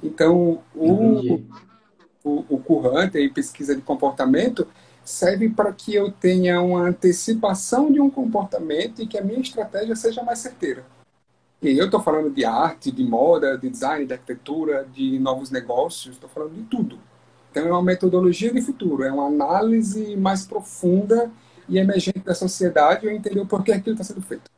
Então, 0.02 0.62
o, 0.74 1.40
o, 2.24 2.44
o 2.48 2.58
Currante, 2.58 3.18
em 3.18 3.32
pesquisa 3.32 3.74
de 3.74 3.82
comportamento, 3.82 4.66
serve 5.04 5.48
para 5.48 5.72
que 5.72 5.94
eu 5.94 6.10
tenha 6.10 6.60
uma 6.60 6.88
antecipação 6.88 7.90
de 7.90 8.00
um 8.00 8.10
comportamento 8.10 9.00
e 9.00 9.06
que 9.06 9.16
a 9.16 9.22
minha 9.22 9.40
estratégia 9.40 9.94
seja 9.94 10.22
mais 10.22 10.40
certeira. 10.40 10.84
E 11.62 11.78
eu 11.78 11.86
estou 11.86 12.00
falando 12.00 12.30
de 12.30 12.44
arte, 12.44 12.90
de 12.90 13.04
moda, 13.04 13.56
de 13.56 13.70
design, 13.70 14.04
de 14.04 14.12
arquitetura, 14.12 14.86
de 14.92 15.18
novos 15.18 15.50
negócios, 15.50 16.14
estou 16.14 16.28
falando 16.28 16.54
de 16.54 16.62
tudo. 16.64 16.98
Então, 17.50 17.66
é 17.66 17.70
uma 17.70 17.82
metodologia 17.82 18.52
de 18.52 18.60
futuro, 18.60 19.02
é 19.02 19.10
uma 19.10 19.26
análise 19.26 20.14
mais 20.16 20.44
profunda 20.44 21.30
e 21.68 21.78
emergente 21.78 22.20
da 22.20 22.34
sociedade 22.34 23.06
e 23.06 23.08
eu 23.08 23.14
entender 23.14 23.40
o 23.40 23.46
porquê 23.46 23.72
aquilo 23.72 23.94
está 23.94 24.04
sendo 24.04 24.20
feito. 24.20 24.50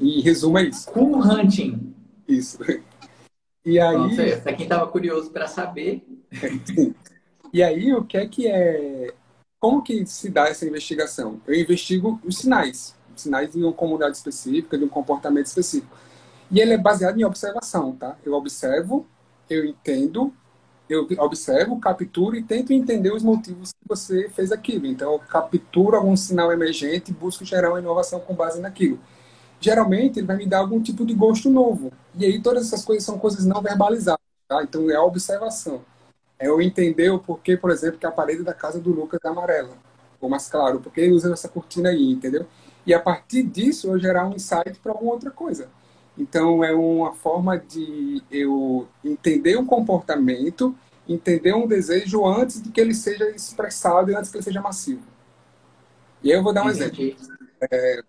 E 0.00 0.20
resumo 0.20 0.58
é 0.58 0.64
isso. 0.64 0.90
Cool 0.90 1.22
Hunting. 1.22 1.94
Isso. 2.26 2.58
E 3.64 3.78
aí. 3.78 4.40
para 4.42 4.52
quem 4.52 4.64
estava 4.64 4.86
curioso 4.86 5.30
para 5.30 5.46
saber. 5.46 6.06
e 7.52 7.62
aí, 7.62 7.92
o 7.94 8.04
que 8.04 8.16
é 8.16 8.26
que 8.26 8.46
é. 8.46 9.12
Como 9.60 9.82
que 9.82 10.06
se 10.06 10.30
dá 10.30 10.48
essa 10.48 10.66
investigação? 10.66 11.40
Eu 11.46 11.54
investigo 11.54 12.20
os 12.24 12.38
sinais, 12.38 12.94
os 13.14 13.22
sinais 13.22 13.52
de 13.52 13.58
uma 13.58 13.72
comunidade 13.72 14.16
específica, 14.16 14.78
de 14.78 14.84
um 14.84 14.88
comportamento 14.88 15.46
específico. 15.46 15.96
E 16.50 16.60
ele 16.60 16.74
é 16.74 16.78
baseado 16.78 17.18
em 17.18 17.24
observação, 17.24 17.92
tá? 17.92 18.16
Eu 18.24 18.34
observo, 18.34 19.06
eu 19.50 19.64
entendo, 19.64 20.32
eu 20.88 21.06
observo, 21.18 21.78
capturo 21.78 22.36
e 22.36 22.42
tento 22.42 22.72
entender 22.72 23.12
os 23.12 23.22
motivos 23.22 23.72
que 23.72 23.86
você 23.86 24.28
fez 24.30 24.50
aquilo. 24.52 24.86
Então, 24.86 25.12
eu 25.12 25.18
capturo 25.18 25.96
algum 25.96 26.16
sinal 26.16 26.52
emergente 26.52 27.10
e 27.10 27.14
busco 27.14 27.44
gerar 27.44 27.70
uma 27.70 27.80
inovação 27.80 28.20
com 28.20 28.34
base 28.34 28.60
naquilo. 28.60 28.98
Geralmente, 29.60 30.18
ele 30.18 30.26
vai 30.26 30.36
me 30.36 30.46
dar 30.46 30.58
algum 30.58 30.80
tipo 30.80 31.04
de 31.04 31.14
gosto 31.14 31.50
novo. 31.50 31.92
E 32.14 32.24
aí, 32.24 32.40
todas 32.40 32.66
essas 32.66 32.84
coisas 32.84 33.04
são 33.04 33.18
coisas 33.18 33.44
não 33.44 33.60
verbalizadas. 33.60 34.20
Tá? 34.46 34.62
Então, 34.62 34.90
é 34.90 34.94
a 34.94 35.02
observação. 35.02 35.82
É 36.38 36.48
eu 36.48 36.62
entender 36.62 37.10
o 37.10 37.18
porquê, 37.18 37.56
por 37.56 37.70
exemplo, 37.70 37.98
que 37.98 38.06
a 38.06 38.12
parede 38.12 38.42
da 38.44 38.54
casa 38.54 38.80
do 38.80 38.90
Lucas 38.90 39.20
é 39.24 39.28
amarela. 39.28 39.76
Ou 40.20 40.28
mais 40.28 40.48
claro, 40.48 40.80
porque 40.80 41.00
ele 41.00 41.12
usa 41.12 41.32
essa 41.32 41.48
cortina 41.48 41.90
aí, 41.90 42.10
entendeu? 42.10 42.46
E 42.86 42.94
a 42.94 43.00
partir 43.00 43.42
disso, 43.42 43.88
eu 43.88 43.98
gerar 43.98 44.26
um 44.26 44.34
insight 44.34 44.78
para 44.82 44.92
alguma 44.92 45.12
outra 45.12 45.30
coisa. 45.30 45.68
Então, 46.16 46.64
é 46.64 46.72
uma 46.72 47.12
forma 47.12 47.58
de 47.58 48.22
eu 48.30 48.88
entender 49.04 49.56
um 49.56 49.66
comportamento, 49.66 50.74
entender 51.08 51.54
um 51.54 51.66
desejo 51.66 52.26
antes 52.26 52.62
de 52.62 52.70
que 52.70 52.80
ele 52.80 52.94
seja 52.94 53.28
expressado 53.30 54.10
e 54.10 54.16
antes 54.16 54.30
que 54.30 54.36
ele 54.36 54.44
seja 54.44 54.60
massivo. 54.60 55.02
E 56.22 56.32
aí 56.32 56.38
eu 56.38 56.42
vou 56.42 56.52
dar 56.52 56.64
um 56.64 56.70
Entendi. 56.70 57.16
exemplo. 57.16 57.36
É, 57.70 58.02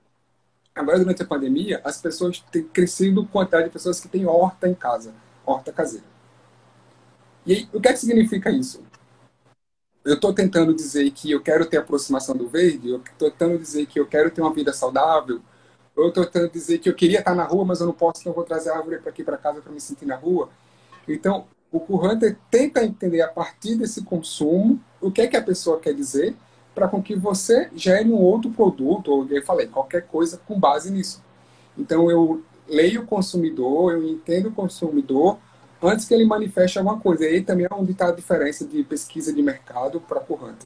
agora, 0.74 1.00
durante 1.00 1.22
a 1.24 1.26
pandemia, 1.26 1.82
as 1.84 2.02
pessoas 2.02 2.40
têm 2.52 2.64
crescido 2.64 3.26
quantidade 3.26 3.66
de 3.66 3.70
pessoas 3.70 4.00
que 4.00 4.08
têm 4.08 4.26
horta 4.26 4.68
em 4.68 4.74
casa, 4.74 5.14
horta 5.46 5.72
caseira. 5.72 6.06
E 7.46 7.54
aí, 7.54 7.70
o 7.74 7.82
que 7.82 7.88
é 7.88 7.94
que 7.94 8.00
significa 8.00 8.50
isso? 8.50 8.84
Eu 10.04 10.16
estou 10.16 10.34
tentando 10.34 10.74
dizer 10.74 11.10
que 11.12 11.32
eu 11.32 11.42
quero 11.42 11.66
ter 11.66 11.78
aproximação 11.78 12.36
do 12.36 12.48
verde, 12.48 12.90
eu 12.90 12.98
estou 12.98 13.30
tentando 13.30 13.58
dizer 13.58 13.86
que 13.86 14.00
eu 14.00 14.08
quero 14.08 14.32
ter 14.32 14.42
uma 14.42 14.54
vida 14.54 14.72
saudável, 14.72 15.42
eu 15.96 16.08
estou 16.08 16.26
tentando 16.26 16.52
dizer 16.52 16.80
que 16.80 16.90
eu 16.90 16.96
queria 16.96 17.20
estar 17.20 17.36
na 17.36 17.44
rua, 17.44 17.66
mas 17.66 17.82
eu 17.82 17.88
não 17.88 17.94
posso, 17.94 18.22
então 18.22 18.34
vou 18.34 18.44
trazer 18.44 18.70
a 18.70 18.78
árvore 18.78 19.00
para 19.00 19.10
aqui 19.10 19.24
para 19.24 19.38
casa 19.38 19.62
para 19.62 19.72
me 19.72 19.82
sentir 19.82 20.06
na 20.06 20.16
rua. 20.16 20.50
Então, 21.08 21.48
o 21.72 22.06
Hunter 22.06 22.38
tenta 22.50 22.84
entender 22.84 23.22
a 23.22 23.28
partir 23.28 23.76
desse 23.76 24.04
consumo 24.04 24.82
o 25.02 25.12
que 25.12 25.22
é 25.22 25.28
que 25.28 25.38
a 25.38 25.42
pessoa 25.42 25.80
quer 25.80 25.94
dizer 25.94 26.36
para 26.80 26.88
com 26.88 27.04
que 27.04 27.14
você 27.14 27.70
gere 27.76 28.10
um 28.10 28.16
outro 28.16 28.50
produto, 28.52 29.12
ou 29.12 29.28
eu 29.30 29.44
falei, 29.44 29.68
qualquer 29.68 30.08
coisa 30.08 30.40
com 30.48 30.58
base 30.58 30.90
nisso. 30.90 31.22
Então, 31.78 32.10
eu 32.10 32.42
leio 32.70 33.02
o 33.02 33.06
consumidor, 33.06 33.92
eu 33.92 34.08
entendo 34.08 34.48
o 34.48 34.54
consumidor 34.54 35.38
antes 35.84 36.06
que 36.06 36.14
ele 36.14 36.24
manifeste 36.24 36.78
alguma 36.78 36.98
coisa. 36.98 37.26
E 37.26 37.28
aí 37.28 37.42
também 37.42 37.68
é 37.70 37.74
onde 37.74 37.92
está 37.92 38.08
a 38.08 38.14
diferença 38.14 38.66
de 38.66 38.82
pesquisa 38.86 39.34
de 39.34 39.42
mercado 39.42 40.00
para 40.00 40.22
Hunter. 40.22 40.66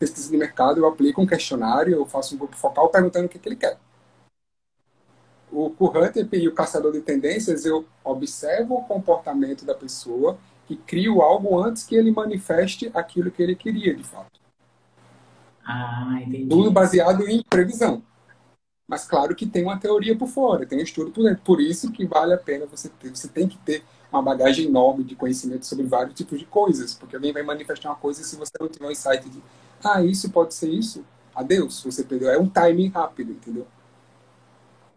Pesquisa 0.00 0.28
de 0.28 0.36
mercado, 0.36 0.80
eu 0.80 0.88
aplico 0.88 1.22
um 1.22 1.26
questionário, 1.26 1.94
eu 1.94 2.06
faço 2.06 2.34
um 2.34 2.38
grupo 2.38 2.56
focal 2.56 2.88
perguntando 2.88 3.26
o 3.26 3.28
que, 3.28 3.38
que 3.38 3.48
ele 3.48 3.56
quer 3.56 3.78
o 5.52 5.70
Hunter 5.78 6.26
e 6.32 6.48
o 6.48 6.54
caçador 6.54 6.92
de 6.92 7.02
tendências, 7.02 7.66
eu 7.66 7.84
observo 8.02 8.76
o 8.76 8.84
comportamento 8.84 9.66
da 9.66 9.74
pessoa 9.74 10.38
e 10.68 10.74
crio 10.74 11.20
algo 11.20 11.62
antes 11.62 11.82
que 11.82 11.94
ele 11.94 12.10
manifeste 12.10 12.90
aquilo 12.94 13.30
que 13.30 13.42
ele 13.42 13.54
queria, 13.54 13.94
de 13.94 14.02
fato. 14.02 14.41
Ah, 15.64 16.18
entendi. 16.20 16.48
Tudo 16.48 16.70
baseado 16.70 17.28
em 17.28 17.42
previsão. 17.42 18.02
Mas 18.86 19.06
claro 19.06 19.34
que 19.34 19.46
tem 19.46 19.62
uma 19.62 19.78
teoria 19.78 20.16
por 20.16 20.28
fora, 20.28 20.66
tem 20.66 20.78
um 20.78 20.82
estudo 20.82 21.10
por 21.10 21.22
dentro. 21.22 21.42
Por 21.42 21.60
isso 21.60 21.90
que 21.92 22.04
vale 22.06 22.34
a 22.34 22.38
pena 22.38 22.66
você 22.66 22.88
ter. 22.88 23.10
Você 23.10 23.28
tem 23.28 23.48
que 23.48 23.56
ter 23.58 23.82
uma 24.12 24.22
bagagem 24.22 24.66
enorme 24.66 25.02
de 25.02 25.16
conhecimento 25.16 25.64
sobre 25.64 25.86
vários 25.86 26.14
tipos 26.14 26.38
de 26.38 26.44
coisas, 26.44 26.94
porque 26.94 27.16
alguém 27.16 27.32
vai 27.32 27.42
manifestar 27.42 27.88
uma 27.88 27.96
coisa 27.96 28.20
e 28.20 28.24
se 28.24 28.36
você 28.36 28.52
não 28.60 28.68
tiver 28.68 28.86
um 28.86 28.90
insight 28.90 29.28
de, 29.28 29.42
ah, 29.82 30.02
isso 30.04 30.30
pode 30.30 30.52
ser 30.52 30.68
isso, 30.68 31.04
adeus, 31.34 31.82
você 31.82 32.04
perdeu. 32.04 32.28
É 32.28 32.38
um 32.38 32.48
timing 32.48 32.88
rápido, 32.88 33.32
entendeu? 33.32 33.66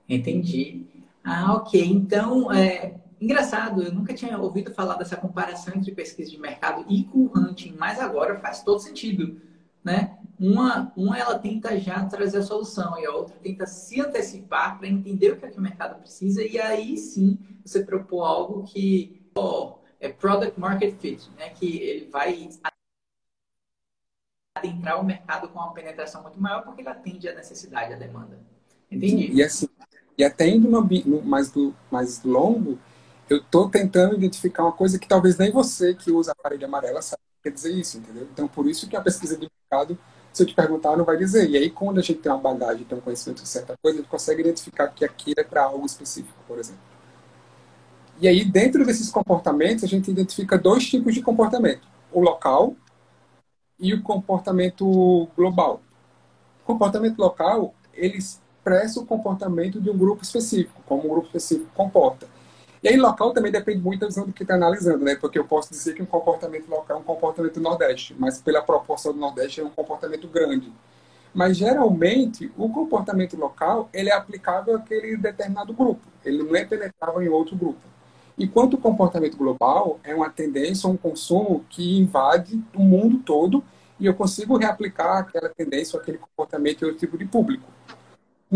Entendi. 0.08 0.86
Ah, 1.24 1.54
ok. 1.54 1.82
Então, 1.84 2.52
é, 2.52 2.96
engraçado, 3.20 3.82
eu 3.82 3.94
nunca 3.94 4.14
tinha 4.14 4.38
ouvido 4.38 4.74
falar 4.74 4.96
dessa 4.96 5.16
comparação 5.16 5.74
entre 5.76 5.92
pesquisa 5.94 6.30
de 6.30 6.38
mercado 6.38 6.86
e 6.90 7.06
cool 7.06 7.32
hunting, 7.36 7.76
mas 7.80 8.00
agora 8.00 8.40
faz 8.40 8.62
todo 8.62 8.80
sentido, 8.80 9.42
né? 9.84 10.15
Uma, 10.40 10.92
uma 10.96 11.18
ela 11.18 11.40
tenta 11.40 11.80
já 11.80 12.04
trazer 12.06 12.40
a 12.40 12.44
solução 12.44 12.98
e 13.00 13.06
a 13.06 13.12
outra 13.12 13.36
tenta 13.38 13.66
se 13.66 14.02
antecipar 14.02 14.78
para 14.78 14.88
entender 14.88 15.32
o 15.32 15.38
que, 15.38 15.46
é 15.46 15.50
que 15.50 15.58
o 15.58 15.62
mercado 15.62 16.00
precisa 16.00 16.44
e 16.44 16.60
aí 16.60 16.98
sim 16.98 17.38
você 17.64 17.84
propor 17.84 18.24
algo 18.24 18.64
que 18.64 19.30
oh, 19.36 19.76
é 20.00 20.10
product 20.10 20.60
market 20.60 21.00
fit, 21.00 21.30
né? 21.38 21.50
Que 21.50 21.78
ele 21.78 22.10
vai 22.10 22.50
adentrar 24.58 25.00
o 25.00 25.06
mercado 25.06 25.48
com 25.50 25.60
uma 25.60 25.74
penetração 25.74 26.22
muito 26.22 26.40
maior 26.40 26.64
porque 26.64 26.82
ele 26.82 26.90
atende 26.90 27.30
a 27.30 27.36
necessidade, 27.36 27.94
a 27.94 27.98
demanda. 27.98 28.38
Entendi. 28.92 29.32
E 29.32 29.42
assim, 29.42 29.70
e 30.18 30.24
até 30.24 30.48
indo 30.48 30.70
mais, 31.24 31.50
do, 31.50 31.74
mais 31.90 32.24
longo, 32.24 32.78
eu 33.30 33.38
estou 33.38 33.70
tentando 33.70 34.16
identificar 34.16 34.64
uma 34.64 34.72
coisa 34.72 35.00
que 35.00 35.08
talvez 35.08 35.38
nem 35.38 35.52
você 35.52 35.94
que 35.94 36.12
usa 36.12 36.32
a 36.34 36.36
parede 36.36 36.66
amarela 36.66 37.02
sabe 37.02 37.22
quer 37.46 37.52
dizer 37.52 37.74
isso, 37.74 38.00
entendeu? 38.00 38.28
Então, 38.34 38.48
por 38.48 38.68
isso 38.68 38.90
que 38.90 38.96
a 38.96 39.02
pesquisa 39.02 39.38
de 39.38 39.48
mercado, 39.62 39.98
se 40.36 40.44
eu 40.44 40.48
te 40.48 40.54
perguntar, 40.54 40.98
não 40.98 41.06
vai 41.06 41.18
dizer. 41.18 41.50
E 41.50 41.56
aí, 41.56 41.70
quando 41.70 42.00
a 42.00 42.02
gente 42.02 42.20
tem 42.20 42.32
uma 42.32 42.38
bagagem, 42.38 42.84
tem 42.84 42.98
um 42.98 43.02
conhecimento 43.02 43.42
de 43.42 43.48
certa 43.48 43.74
coisa, 43.82 43.98
a 43.98 44.02
gente 44.02 44.10
consegue 44.10 44.42
identificar 44.42 44.88
que 44.90 45.06
aquilo 45.06 45.40
é 45.40 45.44
para 45.44 45.64
algo 45.64 45.86
específico, 45.86 46.38
por 46.48 46.60
exemplo. 46.60 46.82
E 48.20 48.28
aí, 48.28 48.44
dentro 48.44 48.86
desses 48.86 49.10
comportamentos, 49.10 49.84
a 49.84 49.88
gente 49.88 50.12
identifica 50.12 50.58
dois 50.58 50.88
tipos 50.88 51.14
de 51.14 51.22
comportamento: 51.22 51.88
o 52.12 52.20
local 52.20 52.76
e 53.80 53.94
o 53.94 54.02
comportamento 54.02 55.28
global. 55.36 55.82
O 56.64 56.66
comportamento 56.66 57.18
local, 57.18 57.74
eles 57.94 58.42
expressa 58.66 59.00
o 59.00 59.06
comportamento 59.06 59.80
de 59.80 59.92
um 59.92 59.98
grupo 59.98 60.24
específico, 60.24 60.82
como 60.88 61.06
um 61.06 61.10
grupo 61.10 61.28
específico 61.28 61.70
comporta. 61.76 62.28
E 62.86 62.88
aí, 62.88 62.98
local 62.98 63.34
também 63.34 63.52
depende 63.52 63.82
muito 63.82 64.02
da 64.02 64.06
visão 64.06 64.28
do 64.28 64.32
que 64.32 64.44
está 64.44 64.54
analisando, 64.54 65.04
né? 65.04 65.16
Porque 65.16 65.40
eu 65.40 65.44
posso 65.44 65.72
dizer 65.72 65.96
que 65.96 66.04
um 66.04 66.06
comportamento 66.06 66.70
local 66.70 66.98
é 66.98 67.00
um 67.00 67.04
comportamento 67.04 67.56
do 67.56 67.60
Nordeste, 67.60 68.16
mas 68.20 68.40
pela 68.40 68.62
proporção 68.62 69.12
do 69.12 69.18
Nordeste 69.18 69.60
é 69.60 69.64
um 69.64 69.72
comportamento 69.72 70.28
grande. 70.28 70.72
Mas, 71.34 71.58
geralmente, 71.58 72.52
o 72.56 72.70
comportamento 72.70 73.36
local 73.38 73.90
ele 73.92 74.10
é 74.10 74.14
aplicável 74.14 74.76
àquele 74.76 75.18
determinado 75.18 75.74
grupo. 75.74 76.02
Ele 76.24 76.44
não 76.44 76.56
é 76.56 76.64
penetrável 76.64 77.24
em 77.24 77.28
outro 77.28 77.56
grupo. 77.56 77.82
Enquanto 78.38 78.76
o 78.76 78.78
comportamento 78.78 79.36
global 79.36 80.00
é 80.04 80.14
uma 80.14 80.30
tendência, 80.30 80.88
um 80.88 80.96
consumo 80.96 81.66
que 81.68 81.98
invade 81.98 82.64
o 82.76 82.84
mundo 82.84 83.18
todo 83.18 83.64
e 84.00 84.06
eu 84.06 84.14
consigo 84.14 84.58
reaplicar 84.58 85.22
aquela 85.22 85.50
tendência 85.50 86.00
aquele 86.00 86.20
comportamento 86.20 86.84
em 86.84 86.86
outro 86.86 87.00
tipo 87.00 87.18
de 87.18 87.26
público 87.26 87.66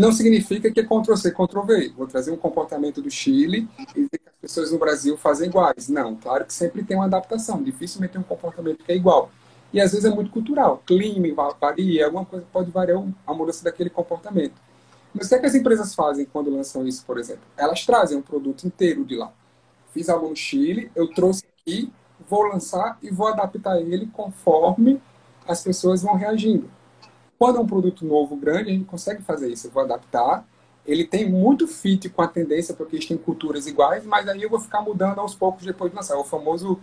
não 0.00 0.12
significa 0.12 0.70
que 0.70 0.80
é 0.80 0.82
Ctrl-C, 0.82 1.30
Ctrl-V. 1.30 1.92
Vou 1.94 2.06
trazer 2.06 2.30
um 2.30 2.36
comportamento 2.36 3.02
do 3.02 3.10
Chile 3.10 3.68
e 3.94 4.04
dizer 4.04 4.18
que 4.18 4.28
as 4.28 4.34
pessoas 4.40 4.72
no 4.72 4.78
Brasil 4.78 5.14
fazem 5.18 5.48
iguais. 5.48 5.88
Não, 5.90 6.16
claro 6.16 6.46
que 6.46 6.54
sempre 6.54 6.82
tem 6.82 6.96
uma 6.96 7.04
adaptação. 7.04 7.62
Dificilmente 7.62 8.14
tem 8.14 8.20
um 8.20 8.24
comportamento 8.24 8.82
que 8.82 8.90
é 8.90 8.96
igual. 8.96 9.30
E 9.72 9.80
às 9.80 9.92
vezes 9.92 10.06
é 10.06 10.14
muito 10.14 10.30
cultural. 10.30 10.82
Clima 10.86 11.54
varia, 11.60 12.06
alguma 12.06 12.24
coisa 12.24 12.46
pode 12.50 12.70
variar 12.70 13.04
a 13.26 13.34
mudança 13.34 13.62
daquele 13.62 13.90
comportamento. 13.90 14.54
Mas 15.12 15.26
o 15.26 15.28
que, 15.28 15.34
é 15.34 15.38
que 15.38 15.46
as 15.46 15.54
empresas 15.54 15.94
fazem 15.94 16.24
quando 16.24 16.50
lançam 16.50 16.86
isso, 16.86 17.04
por 17.04 17.18
exemplo? 17.18 17.42
Elas 17.56 17.84
trazem 17.84 18.16
um 18.16 18.22
produto 18.22 18.66
inteiro 18.66 19.04
de 19.04 19.16
lá. 19.16 19.30
Fiz 19.92 20.08
algo 20.08 20.28
no 20.28 20.36
Chile, 20.36 20.90
eu 20.94 21.12
trouxe 21.12 21.44
aqui, 21.60 21.92
vou 22.28 22.44
lançar 22.44 22.96
e 23.02 23.10
vou 23.10 23.26
adaptar 23.26 23.78
ele 23.80 24.06
conforme 24.06 25.00
as 25.46 25.62
pessoas 25.62 26.02
vão 26.02 26.14
reagindo. 26.14 26.70
Quando 27.40 27.56
é 27.56 27.60
um 27.60 27.66
produto 27.66 28.04
novo, 28.04 28.36
grande, 28.36 28.68
a 28.68 28.72
gente 28.74 28.84
consegue 28.84 29.22
fazer 29.22 29.48
isso. 29.50 29.66
Eu 29.66 29.70
vou 29.70 29.82
adaptar. 29.82 30.46
Ele 30.84 31.06
tem 31.06 31.26
muito 31.26 31.66
fit 31.66 32.06
com 32.10 32.20
a 32.20 32.28
tendência, 32.28 32.74
porque 32.74 32.96
eles 32.96 33.06
têm 33.06 33.16
culturas 33.16 33.66
iguais, 33.66 34.04
mas 34.04 34.28
aí 34.28 34.42
eu 34.42 34.50
vou 34.50 34.60
ficar 34.60 34.82
mudando 34.82 35.20
aos 35.20 35.34
poucos 35.34 35.64
depois 35.64 35.90
de 35.90 35.96
lançar. 35.96 36.18
O 36.18 36.24
famoso 36.24 36.78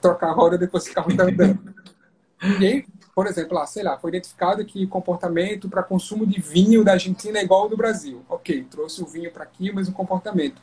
trocar 0.00 0.28
a 0.28 0.32
roda 0.32 0.56
depois 0.56 0.86
ficar 0.86 1.02
mudando. 1.02 1.58
e 2.60 2.64
aí, 2.64 2.86
por 3.12 3.26
exemplo, 3.26 3.56
lá, 3.56 3.66
sei 3.66 3.82
lá, 3.82 3.98
foi 3.98 4.10
identificado 4.10 4.64
que 4.64 4.86
comportamento 4.86 5.68
para 5.68 5.82
consumo 5.82 6.24
de 6.24 6.40
vinho 6.40 6.84
da 6.84 6.92
Argentina 6.92 7.40
é 7.40 7.42
igual 7.42 7.62
ao 7.62 7.68
do 7.68 7.76
Brasil. 7.76 8.22
Ok, 8.28 8.64
trouxe 8.70 9.02
o 9.02 9.06
vinho 9.06 9.32
para 9.32 9.42
aqui, 9.42 9.72
mas 9.72 9.88
o 9.88 9.92
comportamento. 9.92 10.62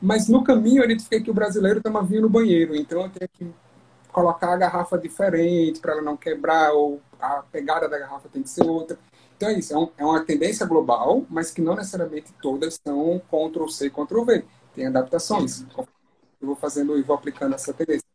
Mas 0.00 0.28
no 0.28 0.44
caminho 0.44 0.82
eu 0.82 0.84
identifiquei 0.84 1.20
que 1.20 1.32
o 1.32 1.34
brasileiro 1.34 1.82
toma 1.82 2.00
vinho 2.04 2.22
no 2.22 2.30
banheiro, 2.30 2.76
então 2.76 3.02
eu 3.02 3.10
tenho 3.10 3.28
que 3.28 3.52
colocar 4.12 4.52
a 4.52 4.56
garrafa 4.56 4.96
diferente 4.96 5.80
para 5.80 5.94
ela 5.94 6.02
não 6.02 6.16
quebrar, 6.16 6.72
ou 6.72 7.02
a 7.20 7.42
pegada 7.42 7.88
da 7.88 7.98
garrafa 7.98 8.28
tem 8.28 8.42
que 8.42 8.50
ser 8.50 8.64
outra. 8.64 8.98
Então 9.36 9.48
é 9.48 9.58
isso, 9.58 9.72
é, 9.72 9.78
um, 9.78 9.90
é 9.96 10.04
uma 10.04 10.24
tendência 10.24 10.66
global, 10.66 11.24
mas 11.30 11.50
que 11.50 11.62
não 11.62 11.76
necessariamente 11.76 12.32
todas 12.42 12.78
são 12.84 13.20
Ctrl-C, 13.30 13.90
Ctrl-V. 13.90 14.44
Tem 14.74 14.86
adaptações. 14.86 15.64
Eu 16.40 16.46
vou 16.46 16.56
fazendo 16.56 16.98
e 16.98 17.02
vou 17.02 17.16
aplicando 17.16 17.54
essa 17.54 17.72
tendência. 17.72 18.06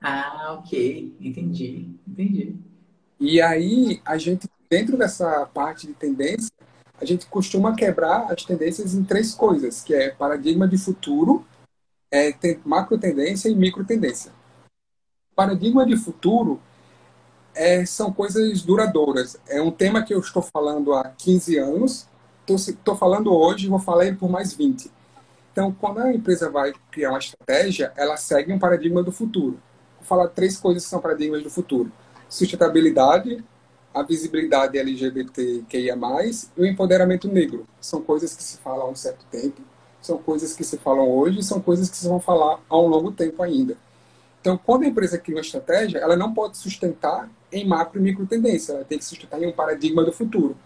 Ah, 0.00 0.56
ok. 0.58 1.16
Entendi. 1.20 1.90
Entendi. 2.06 2.56
E 3.18 3.40
aí, 3.40 4.00
a 4.04 4.18
gente, 4.18 4.48
dentro 4.68 4.96
dessa 4.96 5.46
parte 5.46 5.86
de 5.86 5.94
tendência, 5.94 6.52
a 7.00 7.04
gente 7.04 7.26
costuma 7.26 7.74
quebrar 7.74 8.32
as 8.32 8.44
tendências 8.44 8.94
em 8.94 9.02
três 9.02 9.34
coisas, 9.34 9.82
que 9.82 9.94
é 9.94 10.10
paradigma 10.10 10.68
de 10.68 10.78
futuro, 10.78 11.44
é, 12.10 12.32
macro 12.64 12.98
tendência 12.98 13.48
e 13.48 13.54
micro 13.54 13.84
tendência. 13.84 14.32
Paradigma 15.34 15.84
de 15.84 15.96
futuro 15.96 16.60
é, 17.54 17.84
são 17.86 18.12
coisas 18.12 18.62
duradouras. 18.62 19.36
É 19.48 19.60
um 19.60 19.70
tema 19.70 20.02
que 20.02 20.14
eu 20.14 20.20
estou 20.20 20.42
falando 20.42 20.92
há 20.94 21.04
15 21.16 21.58
anos 21.58 22.08
estou 22.52 22.94
falando 22.94 23.34
hoje, 23.34 23.68
vou 23.68 23.78
falar 23.78 24.06
ele 24.06 24.16
por 24.16 24.28
mais 24.28 24.52
20. 24.52 24.90
Então, 25.52 25.72
quando 25.72 25.98
a 25.98 26.12
empresa 26.12 26.50
vai 26.50 26.72
criar 26.90 27.10
uma 27.10 27.18
estratégia, 27.18 27.92
ela 27.96 28.16
segue 28.16 28.52
um 28.52 28.58
paradigma 28.58 29.02
do 29.02 29.12
futuro. 29.12 29.58
Vou 29.98 30.06
falar 30.06 30.28
três 30.28 30.58
coisas 30.58 30.84
que 30.84 30.90
são 30.90 31.00
paradigmas 31.00 31.42
do 31.42 31.50
futuro: 31.50 31.90
sustentabilidade, 32.28 33.42
a 33.94 34.02
visibilidade 34.02 34.76
LGBTQIA+, 34.76 35.96
e 36.56 36.60
o 36.60 36.66
empoderamento 36.66 37.28
negro. 37.28 37.66
São 37.80 38.02
coisas 38.02 38.34
que 38.34 38.42
se 38.42 38.58
falam 38.58 38.88
há 38.88 38.90
um 38.90 38.96
certo 38.96 39.24
tempo, 39.30 39.62
são 40.02 40.18
coisas 40.18 40.54
que 40.54 40.64
se 40.64 40.76
falam 40.76 41.08
hoje, 41.08 41.42
são 41.42 41.60
coisas 41.60 41.88
que 41.88 41.96
se 41.96 42.08
vão 42.08 42.20
falar 42.20 42.58
há 42.68 42.76
um 42.76 42.88
longo 42.88 43.12
tempo 43.12 43.42
ainda. 43.42 43.76
Então, 44.40 44.58
quando 44.58 44.82
a 44.82 44.86
empresa 44.86 45.16
cria 45.16 45.36
uma 45.36 45.40
estratégia, 45.40 45.98
ela 45.98 46.16
não 46.16 46.34
pode 46.34 46.58
sustentar 46.58 47.30
em 47.54 47.66
macro 47.66 47.98
e 47.98 48.02
micro 48.02 48.26
tendência, 48.26 48.72
ela 48.72 48.84
tem 48.84 48.98
que 48.98 49.04
sustentar 49.04 49.40
em 49.42 49.46
um 49.46 49.52
paradigma 49.52 50.04
do 50.04 50.12
futuro. 50.12 50.56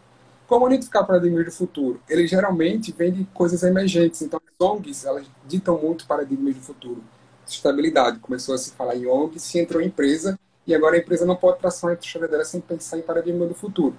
Como 0.47 0.67
identificar 0.67 1.03
o 1.03 1.07
paradigma 1.07 1.45
do 1.45 1.53
futuro? 1.53 2.01
Ele 2.09 2.27
geralmente 2.27 2.91
vem 2.93 3.13
de 3.13 3.25
coisas 3.35 3.63
emergentes, 3.63 4.23
então 4.23 4.41
as 4.45 4.67
ONGs, 4.67 5.05
elas 5.05 5.27
ditam 5.47 5.79
muito 5.79 6.07
paradigmas 6.07 6.55
do 6.55 6.63
futuro. 6.63 7.03
Sustentabilidade, 7.45 8.19
começou 8.19 8.55
a 8.55 8.59
se 8.59 8.73
falar 8.73 8.97
em 8.97 9.07
ONG, 9.07 9.39
se 9.39 9.59
entrou 9.59 9.83
em 9.83 9.87
empresa, 9.87 10.39
e 10.67 10.75
agora 10.75 10.97
a 10.97 10.99
empresa 10.99 11.27
não 11.27 11.37
pode 11.37 11.59
traçar 11.59 11.91
uma 11.91 11.99
história 12.01 12.29
dela 12.29 12.45
sem 12.45 12.61
pensar 12.61 12.99
em 12.99 13.03
paradigma 13.03 13.47
do 13.47 13.55
futuro. 13.55 13.95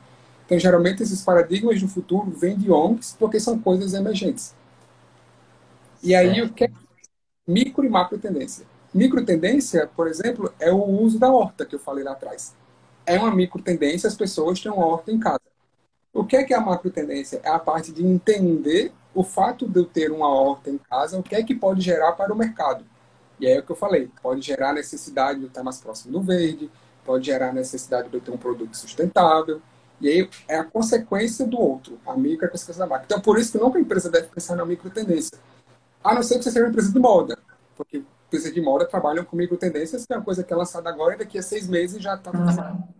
Então, 0.45 0.57
geralmente, 0.57 1.03
esses 1.03 1.21
paradigmas 1.21 1.79
do 1.79 1.87
futuro 1.87 2.31
vêm 2.31 2.57
de 2.57 2.71
ONGs 2.71 3.15
porque 3.19 3.39
são 3.39 3.59
coisas 3.59 3.93
emergentes. 3.93 4.55
E 6.01 6.15
aí, 6.15 6.41
o 6.41 6.51
que 6.51 6.63
é 6.63 6.71
micro 7.47 7.85
e 7.85 7.89
macro 7.89 8.17
tendência? 8.17 8.65
Micro 8.91 9.23
tendência, 9.23 9.87
por 9.95 10.07
exemplo, 10.07 10.51
é 10.59 10.71
o 10.71 10.83
uso 10.83 11.19
da 11.19 11.31
horta 11.31 11.65
que 11.65 11.75
eu 11.75 11.79
falei 11.79 12.03
lá 12.03 12.13
atrás. 12.13 12.55
É 13.09 13.17
uma 13.17 13.33
micro 13.33 13.59
tendência, 13.59 14.07
as 14.07 14.15
pessoas 14.15 14.61
têm 14.61 14.71
uma 14.71 14.85
horta 14.85 15.11
em 15.11 15.19
casa. 15.19 15.41
O 16.13 16.23
que 16.23 16.37
é, 16.37 16.43
que 16.43 16.53
é 16.53 16.57
a 16.57 16.61
macro 16.61 16.91
tendência? 16.91 17.41
É 17.41 17.49
a 17.49 17.57
parte 17.57 17.91
de 17.91 18.05
entender 18.05 18.91
o 19.15 19.23
fato 19.23 19.67
de 19.67 19.79
eu 19.79 19.85
ter 19.85 20.11
uma 20.11 20.27
horta 20.27 20.69
em 20.69 20.77
casa, 20.77 21.17
o 21.17 21.23
que 21.23 21.33
é 21.33 21.41
que 21.41 21.55
pode 21.55 21.81
gerar 21.81 22.11
para 22.11 22.31
o 22.31 22.37
mercado. 22.37 22.85
E 23.39 23.47
aí 23.47 23.53
é 23.53 23.59
o 23.61 23.63
que 23.63 23.71
eu 23.71 23.75
falei, 23.75 24.11
pode 24.21 24.43
gerar 24.43 24.73
necessidade 24.73 25.39
de 25.39 25.45
eu 25.45 25.47
estar 25.47 25.63
mais 25.63 25.79
próximo 25.79 26.11
do 26.13 26.21
verde, 26.21 26.69
pode 27.03 27.25
gerar 27.25 27.51
necessidade 27.51 28.09
de 28.09 28.15
eu 28.15 28.21
ter 28.21 28.29
um 28.29 28.37
produto 28.37 28.77
sustentável, 28.77 29.59
e 29.99 30.07
aí 30.07 30.29
é 30.47 30.57
a 30.57 30.63
consequência 30.63 31.47
do 31.47 31.59
outro, 31.59 31.99
a 32.05 32.15
micro 32.15 32.45
é 32.45 32.47
a 32.47 32.51
consequência 32.51 32.79
da 32.79 32.87
macro. 32.87 33.05
Então, 33.05 33.19
por 33.19 33.39
isso 33.39 33.53
que 33.53 33.57
nunca 33.57 33.79
a 33.79 33.81
empresa 33.81 34.11
deve 34.11 34.27
pensar 34.27 34.55
na 34.55 34.63
micro 34.63 34.87
tendência. 34.91 35.35
A 36.03 36.13
não 36.13 36.21
ser 36.21 36.37
que 36.37 36.43
você 36.43 36.51
seja 36.51 36.63
uma 36.63 36.69
empresa 36.69 36.93
de 36.93 36.99
moda, 36.99 37.39
porque 37.75 38.03
empresas 38.27 38.53
de 38.53 38.61
moda 38.61 38.85
trabalham 38.85 39.25
com 39.25 39.35
micro-tendências, 39.35 40.05
que 40.05 40.13
é 40.13 40.17
uma 40.17 40.23
coisa 40.23 40.43
que 40.43 40.53
é 40.53 40.55
lançada 40.55 40.87
agora 40.87 41.15
e 41.15 41.17
daqui 41.17 41.39
a 41.39 41.41
seis 41.41 41.67
meses 41.67 42.01
já 42.01 42.13
está 42.13 42.29
uhum. 42.29 42.98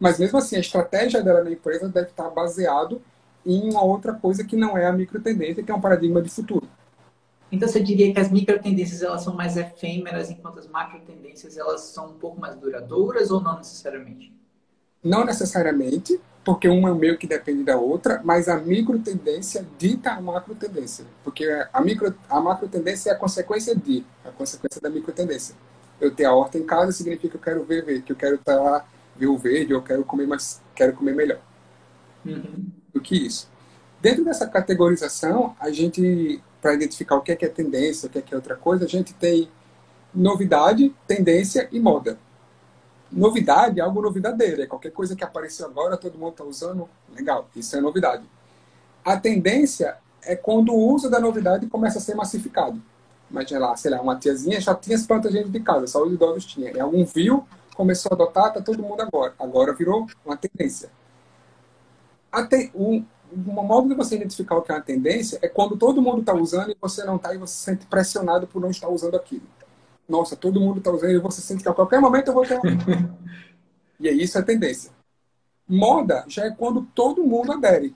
Mas 0.00 0.18
mesmo 0.18 0.38
assim, 0.38 0.56
a 0.56 0.60
estratégia 0.60 1.22
dela 1.22 1.44
na 1.44 1.50
empresa 1.50 1.86
deve 1.86 2.08
estar 2.08 2.30
baseado 2.30 3.02
em 3.44 3.70
uma 3.70 3.84
outra 3.84 4.14
coisa 4.14 4.42
que 4.42 4.56
não 4.56 4.76
é 4.76 4.86
a 4.86 4.92
micro-tendência, 4.92 5.62
que 5.62 5.70
é 5.70 5.74
um 5.74 5.80
paradigma 5.80 6.22
de 6.22 6.30
futuro. 6.30 6.66
Então 7.52 7.68
você 7.68 7.80
diria 7.80 8.12
que 8.12 8.20
as 8.20 8.30
micro-tendências 8.30 9.02
elas 9.02 9.22
são 9.22 9.34
mais 9.34 9.56
efêmeras, 9.56 10.30
enquanto 10.30 10.58
as 10.58 10.68
macro-tendências 10.68 11.56
elas 11.58 11.82
são 11.82 12.10
um 12.10 12.14
pouco 12.14 12.40
mais 12.40 12.56
duradouras 12.56 13.30
ou 13.30 13.40
não 13.40 13.58
necessariamente? 13.58 14.32
Não 15.02 15.24
necessariamente, 15.24 16.18
porque 16.44 16.68
uma 16.68 16.94
meio 16.94 17.18
que 17.18 17.26
depende 17.26 17.64
da 17.64 17.76
outra, 17.76 18.20
mas 18.24 18.48
a 18.48 18.56
micro 18.56 18.98
tendência 19.00 19.66
dita 19.78 20.12
a 20.12 20.20
macro 20.20 20.54
tendência, 20.54 21.04
porque 21.24 21.44
a 21.72 21.80
micro 21.80 22.14
a 22.28 22.40
macro 22.40 22.68
tendência 22.68 23.10
é 23.10 23.12
a 23.12 23.16
consequência 23.16 23.74
de, 23.74 24.04
a 24.24 24.30
consequência 24.30 24.80
da 24.80 24.88
micro 24.88 25.12
tendência. 25.12 25.54
Eu 26.00 26.14
ter 26.14 26.24
a 26.24 26.34
horta 26.34 26.56
em 26.56 26.64
casa 26.64 26.92
significa 26.92 27.30
que 27.30 27.36
eu 27.36 27.40
quero 27.40 27.64
ver, 27.64 27.84
ver 27.84 28.02
que 28.02 28.12
eu 28.12 28.16
quero 28.16 28.36
estar 28.36 28.86
o 29.26 29.38
verde, 29.38 29.72
eu 29.72 29.82
quero 29.82 30.04
comer 30.04 30.26
mais, 30.26 30.60
quero 30.74 30.92
comer 30.92 31.14
melhor. 31.14 31.40
Uhum. 32.24 32.66
Do 32.92 33.00
que 33.00 33.26
isso. 33.26 33.48
Dentro 34.00 34.24
dessa 34.24 34.46
categorização, 34.46 35.54
a 35.58 35.70
gente 35.70 36.42
para 36.60 36.74
identificar 36.74 37.16
o 37.16 37.22
que 37.22 37.32
é, 37.32 37.36
que 37.36 37.44
é 37.44 37.48
tendência, 37.48 38.06
o 38.06 38.10
que 38.10 38.18
é, 38.18 38.22
que 38.22 38.34
é 38.34 38.36
outra 38.36 38.54
coisa, 38.54 38.84
a 38.84 38.88
gente 38.88 39.14
tem 39.14 39.48
novidade, 40.14 40.94
tendência 41.06 41.66
e 41.72 41.80
moda 41.80 42.18
novidade 43.10 43.80
é 43.80 43.82
algo 43.82 44.00
novidadeiro. 44.00 44.62
É 44.62 44.66
qualquer 44.66 44.92
coisa 44.92 45.16
que 45.16 45.24
apareceu 45.24 45.66
agora, 45.66 45.96
todo 45.96 46.18
mundo 46.18 46.32
está 46.32 46.44
usando, 46.44 46.88
legal, 47.14 47.48
isso 47.56 47.76
é 47.76 47.80
novidade. 47.80 48.24
A 49.04 49.16
tendência 49.16 49.96
é 50.22 50.36
quando 50.36 50.72
o 50.72 50.92
uso 50.92 51.10
da 51.10 51.18
novidade 51.18 51.66
começa 51.66 51.98
a 51.98 52.00
ser 52.00 52.14
massificado. 52.14 52.80
Imagina 53.30 53.60
lá, 53.60 53.76
sei 53.76 53.90
lá, 53.90 54.00
uma 54.00 54.16
tiazinha 54.16 54.60
já 54.60 54.74
tinha 54.74 54.96
as 54.96 55.06
plantas 55.06 55.32
dentro 55.32 55.50
de 55.50 55.60
casa, 55.60 55.86
só 55.86 56.04
os 56.04 56.12
idosos 56.12 56.44
tinham. 56.44 56.74
E 56.74 56.80
algum 56.80 57.04
viu, 57.04 57.44
começou 57.80 58.10
a 58.12 58.14
adotar, 58.14 58.52
tá 58.52 58.60
todo 58.60 58.82
mundo 58.82 59.00
agora. 59.00 59.34
Agora 59.38 59.72
virou 59.72 60.06
uma 60.24 60.36
tendência. 60.36 60.90
Até 62.30 62.70
um, 62.74 63.04
um 63.32 63.62
modo 63.62 63.88
de 63.88 63.94
você 63.94 64.16
identificar 64.16 64.56
o 64.56 64.62
que 64.62 64.70
é 64.70 64.74
uma 64.74 64.82
tendência 64.82 65.38
é 65.40 65.48
quando 65.48 65.76
todo 65.76 66.02
mundo 66.02 66.20
está 66.20 66.34
usando 66.34 66.70
e 66.70 66.76
você 66.80 67.04
não 67.04 67.16
está 67.16 67.34
e 67.34 67.38
você 67.38 67.54
se 67.54 67.64
sente 67.64 67.86
pressionado 67.86 68.46
por 68.46 68.60
não 68.60 68.70
estar 68.70 68.88
usando 68.88 69.16
aquilo 69.16 69.46
nossa, 70.10 70.36
todo 70.36 70.60
mundo 70.60 70.78
está 70.78 70.90
usando 70.90 71.12
e 71.12 71.18
você 71.18 71.40
sente 71.40 71.62
que 71.62 71.68
a 71.68 71.72
qualquer 71.72 72.00
momento 72.00 72.28
eu 72.28 72.34
vou 72.34 72.44
ter 72.44 72.58
uma... 72.58 72.64
E 74.00 74.08
aí 74.08 74.22
isso 74.22 74.36
é 74.38 74.42
tendência. 74.42 74.90
Moda 75.68 76.24
já 76.26 76.46
é 76.46 76.50
quando 76.50 76.82
todo 76.94 77.22
mundo 77.22 77.52
adere. 77.52 77.94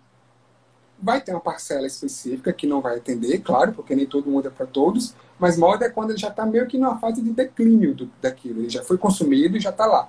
Vai 1.02 1.20
ter 1.20 1.33
uma 1.33 1.40
parcela 1.40 1.87
específica 1.87 2.52
que 2.52 2.66
não 2.66 2.80
vai 2.80 2.96
atender, 2.96 3.38
claro, 3.40 3.72
porque 3.72 3.94
nem 3.94 4.07
todo 4.07 4.30
mundo 4.30 4.48
é 4.48 4.50
para 4.50 4.66
todos, 4.66 5.14
mas 5.38 5.59
moda 5.59 5.87
é 5.87 5.90
quando 5.90 6.11
ele 6.11 6.18
já 6.18 6.28
está 6.28 6.46
meio 6.46 6.66
que 6.66 6.78
numa 6.78 6.98
fase 6.98 7.20
de 7.20 7.30
declínio 7.30 7.94
do, 7.94 8.11
daquilo. 8.22 8.61
Ele 8.61 8.70
já 8.70 8.83
foi 8.83 8.96
consumido 8.96 9.57
e 9.57 9.61
já 9.61 9.70
está 9.70 9.87
lá. 9.87 10.09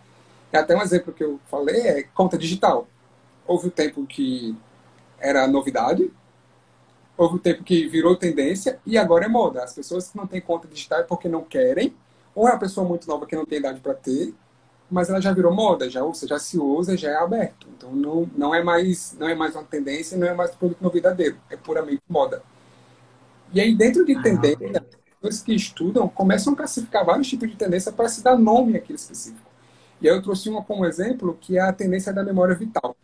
E 0.53 0.57
até 0.57 0.75
um 0.75 0.81
exemplo 0.81 1.13
que 1.13 1.23
eu 1.23 1.39
falei 1.49 1.81
é 1.81 2.03
conta 2.03 2.37
digital. 2.37 2.87
Houve 3.45 3.67
o 3.67 3.71
tempo 3.71 4.05
que 4.05 4.55
era 5.19 5.47
novidade, 5.47 6.11
houve 7.17 7.35
um 7.35 7.39
tempo 7.39 7.63
que 7.63 7.87
virou 7.87 8.15
tendência 8.15 8.79
e 8.85 8.97
agora 8.97 9.25
é 9.25 9.27
moda. 9.27 9.63
As 9.63 9.73
pessoas 9.73 10.09
que 10.09 10.17
não 10.17 10.27
têm 10.27 10.41
conta 10.41 10.67
digital 10.67 10.99
é 10.99 11.03
porque 11.03 11.27
não 11.27 11.43
querem, 11.43 11.95
ou 12.33 12.47
é 12.47 12.51
uma 12.51 12.59
pessoa 12.59 12.87
muito 12.87 13.07
nova 13.07 13.25
que 13.25 13.35
não 13.35 13.45
tem 13.45 13.59
idade 13.59 13.79
para 13.79 13.93
ter, 13.93 14.33
mas 14.89 15.09
ela 15.09 15.19
já 15.19 15.33
virou 15.33 15.53
moda, 15.53 15.89
já, 15.89 16.01
seja, 16.13 16.35
já 16.35 16.39
se 16.39 16.57
usa, 16.57 16.95
já 16.95 17.09
é 17.09 17.15
aberto. 17.15 17.67
Então 17.75 17.91
não, 17.91 18.29
não 18.35 18.53
é 18.53 18.63
mais 18.63 19.15
não 19.19 19.27
é 19.27 19.35
mais 19.35 19.55
uma 19.55 19.63
tendência, 19.63 20.17
não 20.17 20.27
é 20.27 20.33
mais 20.33 20.51
um 20.51 20.57
produto 20.57 20.81
novidadeiro, 20.81 21.37
é 21.49 21.57
puramente 21.57 22.01
moda. 22.07 22.43
E 23.51 23.59
aí 23.59 23.75
dentro 23.75 24.05
de 24.05 24.15
ah, 24.15 24.21
tendência, 24.21 24.85
pessoas 25.21 25.41
que 25.41 25.53
estudam 25.53 26.07
começam 26.07 26.53
a 26.53 26.55
classificar 26.55 27.05
vários 27.05 27.27
tipos 27.27 27.49
de 27.49 27.55
tendência 27.55 27.91
para 27.91 28.07
se 28.07 28.23
dar 28.23 28.37
nome 28.37 28.77
àquele 28.77 28.97
específico. 28.97 29.49
E 30.01 30.07
aí 30.07 30.15
eu 30.15 30.21
trouxe 30.21 30.49
uma 30.49 30.63
como 30.63 30.85
exemplo 30.85 31.37
que 31.39 31.57
é 31.57 31.61
a 31.61 31.73
tendência 31.73 32.13
da 32.13 32.23
memória 32.23 32.55
vital. 32.55 32.95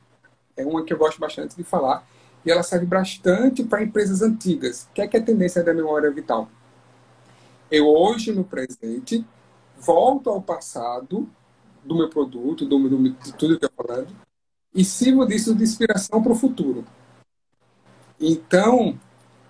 É 0.56 0.66
uma 0.66 0.84
que 0.84 0.94
eu 0.94 0.98
gosto 0.98 1.20
bastante 1.20 1.56
de 1.56 1.64
falar, 1.64 2.06
e 2.46 2.52
ela 2.52 2.64
serve 2.64 2.86
bastante 2.86 3.64
para 3.64 3.82
empresas 3.82 4.22
antigas. 4.22 4.84
O 4.84 4.94
que 4.94 5.02
é, 5.02 5.08
que 5.08 5.18
é 5.18 5.20
a 5.20 5.24
tendência 5.24 5.64
da 5.64 5.74
memória 5.74 6.12
vital? 6.12 6.50
Eu 7.70 7.88
hoje, 7.88 8.34
no 8.34 8.44
presente, 8.44 9.26
volto 9.80 10.30
ao 10.30 10.42
passado 10.42 11.30
do 11.84 11.96
meu 11.96 12.10
produto, 12.10 12.66
do, 12.66 12.90
do, 12.90 13.10
de 13.10 13.34
tudo 13.34 13.58
que 13.60 13.66
eu 13.66 13.72
falando, 13.76 14.10
e 14.74 14.84
sirvo 14.84 15.26
disso 15.26 15.54
de 15.56 15.64
inspiração 15.64 16.22
para 16.22 16.32
o 16.32 16.36
futuro. 16.36 16.86
Então, 18.20 18.98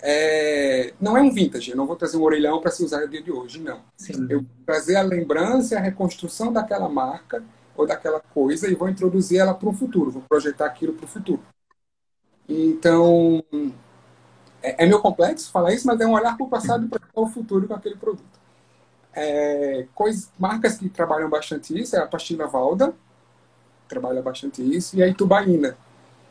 é, 0.02 0.94
não 1.00 1.16
é 1.16 1.22
um 1.22 1.32
vintage, 1.32 1.72
eu 1.72 1.78
não 1.78 1.86
vou 1.86 1.96
trazer 1.96 2.18
um 2.18 2.24
orelhão 2.24 2.60
para 2.60 2.72
se 2.72 2.84
usar 2.84 3.02
no 3.02 3.10
dia 3.10 3.22
de 3.22 3.32
hoje, 3.32 3.60
não. 3.60 3.82
Sim. 3.98 4.28
Eu 4.30 4.40
vou 4.42 4.50
trazer 4.66 4.96
a 4.96 5.02
lembrança 5.02 5.76
e 5.76 5.78
a 5.78 5.82
reconstrução 5.82 6.52
daquela 6.52 6.90
marca 6.90 7.44
ou 7.76 7.86
daquela 7.86 8.20
coisa 8.20 8.68
e 8.68 8.76
vou 8.76 8.90
introduzir 8.90 9.40
ela 9.40 9.54
para 9.54 9.70
o 9.70 9.74
futuro, 9.74 10.12
vou 10.12 10.24
projetar 10.24 10.66
aquilo 10.66 10.94
para 10.94 11.06
o 11.06 11.08
futuro. 11.08 11.42
Então, 12.50 13.44
é, 14.62 14.84
é 14.84 14.88
meio 14.88 15.02
complexo 15.02 15.52
falar 15.52 15.74
isso, 15.74 15.86
mas 15.88 16.00
é 16.00 16.06
um 16.06 16.14
olhar 16.14 16.36
para 16.36 16.46
o 16.46 16.50
passado 16.50 16.86
e 16.86 16.90
para 16.90 17.02
o 17.16 17.28
futuro 17.28 17.68
com 17.68 17.74
aquele 17.74 17.96
produto. 17.96 18.41
É, 19.14 19.88
coisas, 19.94 20.32
marcas 20.40 20.78
que 20.78 20.90
trabalham 20.90 21.30
bastante 21.30 21.78
isso 21.80 21.96
é 21.96 22.00
a 22.00 22.08
Pastilha 22.08 22.48
Valda, 22.48 22.94
trabalha 23.88 24.22
bastante 24.22 24.62
isso, 24.62 24.98
e 24.98 25.04
a 25.04 25.08
Itubaína. 25.08 25.78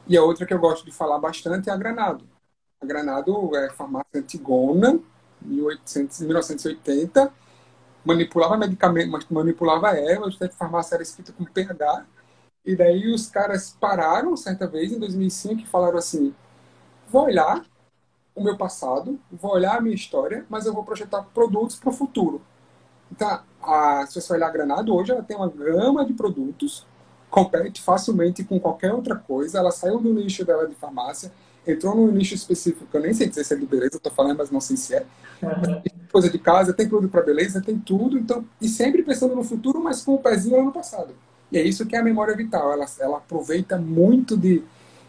E 0.08 0.16
a 0.16 0.22
outra 0.24 0.46
que 0.46 0.54
eu 0.54 0.58
gosto 0.58 0.84
de 0.84 0.92
falar 0.92 1.18
bastante 1.18 1.70
é 1.70 1.72
a 1.72 1.76
Granado. 1.76 2.24
A 2.80 2.86
Granado 2.86 3.56
é 3.56 3.70
farmácia 3.70 4.08
antigona, 4.20 5.00
1800, 5.42 6.20
1980, 6.22 7.32
manipulava 8.04 8.56
medicamentos, 8.56 9.26
manipulava 9.30 9.90
ervas, 9.90 10.36
a 10.40 10.48
farmácia 10.50 10.96
era 10.96 11.02
escrita 11.02 11.32
com 11.32 11.44
pH, 11.44 12.06
e 12.64 12.76
daí 12.76 13.12
os 13.12 13.28
caras 13.28 13.76
pararam 13.80 14.36
certa 14.36 14.66
vez, 14.66 14.92
em 14.92 14.98
2005, 14.98 15.62
e 15.62 15.66
falaram 15.66 15.98
assim: 15.98 16.34
vou 17.08 17.24
olhar 17.24 17.64
o 18.34 18.42
meu 18.42 18.56
passado, 18.56 19.20
vou 19.30 19.52
olhar 19.52 19.78
a 19.78 19.80
minha 19.80 19.94
história, 19.94 20.46
mas 20.48 20.66
eu 20.66 20.74
vou 20.74 20.84
projetar 20.84 21.22
produtos 21.34 21.76
para 21.78 21.90
o 21.90 21.92
futuro. 21.92 22.42
Então, 23.10 23.40
a, 23.62 24.06
se 24.06 24.20
você 24.20 24.32
olhar 24.32 24.48
a 24.48 24.50
Granado, 24.50 24.94
hoje 24.94 25.12
ela 25.12 25.22
tem 25.22 25.36
uma 25.36 25.48
gama 25.48 26.04
de 26.04 26.12
produtos, 26.12 26.86
compete 27.28 27.80
facilmente 27.80 28.44
com 28.44 28.58
qualquer 28.58 28.92
outra 28.92 29.16
coisa. 29.16 29.58
Ela 29.58 29.70
saiu 29.70 29.98
do 29.98 30.12
nicho 30.12 30.44
dela 30.44 30.66
de 30.66 30.74
farmácia, 30.74 31.32
entrou 31.66 31.94
num 31.94 32.10
nicho 32.10 32.34
específico, 32.34 32.86
que 32.90 32.96
eu 32.96 33.00
nem 33.00 33.12
sei 33.12 33.28
dizer 33.28 33.44
se 33.44 33.54
é 33.54 33.56
de 33.56 33.66
beleza, 33.66 33.96
estou 33.96 34.12
falando, 34.12 34.38
mas 34.38 34.50
não 34.50 34.60
sei 34.60 34.76
se 34.76 34.94
é. 34.94 35.06
Uhum. 35.42 35.80
Tem 35.82 35.92
coisa 36.10 36.28
de 36.28 36.38
casa, 36.38 36.72
tem 36.72 36.88
produto 36.88 37.10
para 37.10 37.22
beleza, 37.22 37.62
tem 37.62 37.78
tudo. 37.78 38.18
Então, 38.18 38.44
e 38.60 38.68
sempre 38.68 39.02
pensando 39.02 39.34
no 39.36 39.44
futuro, 39.44 39.80
mas 39.80 40.02
com 40.02 40.14
o 40.14 40.18
pezinho 40.18 40.56
lá 40.56 40.64
no 40.64 40.72
passado. 40.72 41.14
E 41.52 41.58
é 41.58 41.62
isso 41.62 41.86
que 41.86 41.94
é 41.94 42.00
a 42.00 42.02
memória 42.02 42.36
vital. 42.36 42.72
Ela, 42.72 42.84
ela 42.98 43.18
aproveita 43.18 43.78
muito 43.78 44.36
de, 44.36 44.64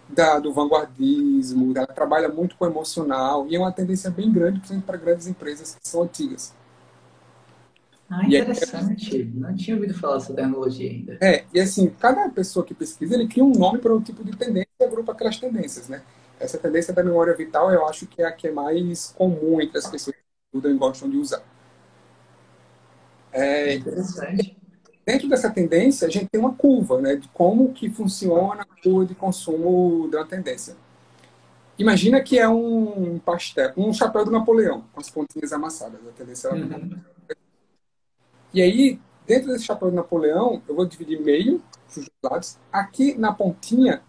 da, 0.07 0.37
do 0.37 0.53
vanguardismo, 0.53 1.73
ela 1.75 1.87
trabalha 1.87 2.29
muito 2.29 2.55
com 2.55 2.65
o 2.65 2.67
emocional, 2.67 3.47
e 3.47 3.55
é 3.55 3.59
uma 3.59 3.71
tendência 3.71 4.11
bem 4.11 4.31
grande, 4.31 4.59
principalmente 4.59 4.85
para 4.85 4.97
grandes 4.97 5.25
empresas 5.25 5.75
que 5.75 5.87
são 5.87 6.03
antigas. 6.03 6.53
Ah, 8.11 8.27
interessante. 8.27 9.23
Não 9.33 9.55
tinha 9.55 9.77
ouvido 9.77 9.93
falar 9.93 10.15
dessa 10.15 10.33
tecnologia 10.33 10.91
ainda. 10.91 11.17
É, 11.21 11.45
e 11.53 11.61
assim, 11.61 11.89
cada 11.97 12.27
pessoa 12.27 12.65
que 12.65 12.73
pesquisa, 12.73 13.15
ele 13.15 13.25
cria 13.25 13.43
um 13.43 13.53
nome 13.53 13.79
para 13.79 13.95
um 13.95 14.01
tipo 14.01 14.21
de 14.21 14.35
tendência 14.35 14.67
e 14.81 14.83
agrupa 14.83 15.13
aquelas 15.13 15.37
tendências, 15.37 15.87
né? 15.87 16.01
Essa 16.37 16.57
tendência 16.57 16.93
da 16.93 17.01
memória 17.05 17.33
vital, 17.33 17.71
eu 17.71 17.87
acho 17.87 18.05
que 18.05 18.21
é 18.21 18.25
a 18.25 18.31
que 18.33 18.49
é 18.49 18.51
mais 18.51 19.13
comum 19.17 19.61
entre 19.61 19.77
as 19.77 19.87
pessoas 19.87 20.17
que 20.17 20.21
estudam 20.45 20.75
e 20.75 20.77
gostam 20.77 21.09
de 21.09 21.15
usar. 21.15 21.41
É, 23.31 23.75
interessante. 23.75 24.57
Dentro 25.05 25.29
dessa 25.29 25.49
tendência, 25.49 26.05
a 26.05 26.11
gente 26.11 26.27
tem 26.27 26.41
uma 26.41 26.53
curva, 26.53 26.99
né? 26.99 27.15
De 27.15 27.29
como 27.29 27.71
que 27.71 27.89
funciona 27.89 28.63
a 28.63 28.83
curva 28.83 29.05
de 29.05 29.15
consumo 29.15 30.09
da 30.09 30.25
tendência. 30.25 30.75
Imagina 31.77 32.19
que 32.19 32.37
é 32.37 32.49
um 32.49 33.19
pastel, 33.19 33.71
um 33.77 33.93
chapéu 33.93 34.25
do 34.25 34.31
Napoleão, 34.31 34.83
com 34.91 34.99
as 34.99 35.09
pontinhas 35.09 35.53
amassadas. 35.53 36.01
A 36.05 36.11
tendência 36.11 36.49
é. 36.49 37.11
E 38.53 38.61
aí, 38.61 38.99
dentro 39.25 39.51
desse 39.51 39.65
chapéu 39.65 39.89
de 39.89 39.95
Napoleão, 39.95 40.61
eu 40.67 40.75
vou 40.75 40.85
dividir 40.85 41.21
meio, 41.21 41.61
os 41.95 42.09
lados. 42.23 42.57
Aqui 42.71 43.17
na 43.17 43.33
pontinha, 43.33 44.01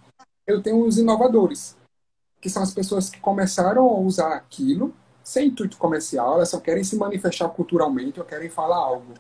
eu 0.47 0.63
tenho 0.63 0.85
os 0.85 0.99
inovadores, 0.99 1.77
que 2.41 2.51
são 2.51 2.63
as 2.63 2.75
pessoas 2.75 3.09
que 3.09 3.21
começaram 3.21 3.89
a 3.89 4.01
usar 4.01 4.35
aquilo 4.35 4.95
sem 5.23 5.49
intuito 5.49 5.77
comercial, 5.77 6.35
elas 6.35 6.49
só 6.49 6.59
querem 6.59 6.83
se 6.83 6.97
manifestar 6.97 7.49
culturalmente 7.51 8.19
ou 8.19 8.27
querem 8.27 8.49
falar 8.49 8.77
algo. 8.77 9.15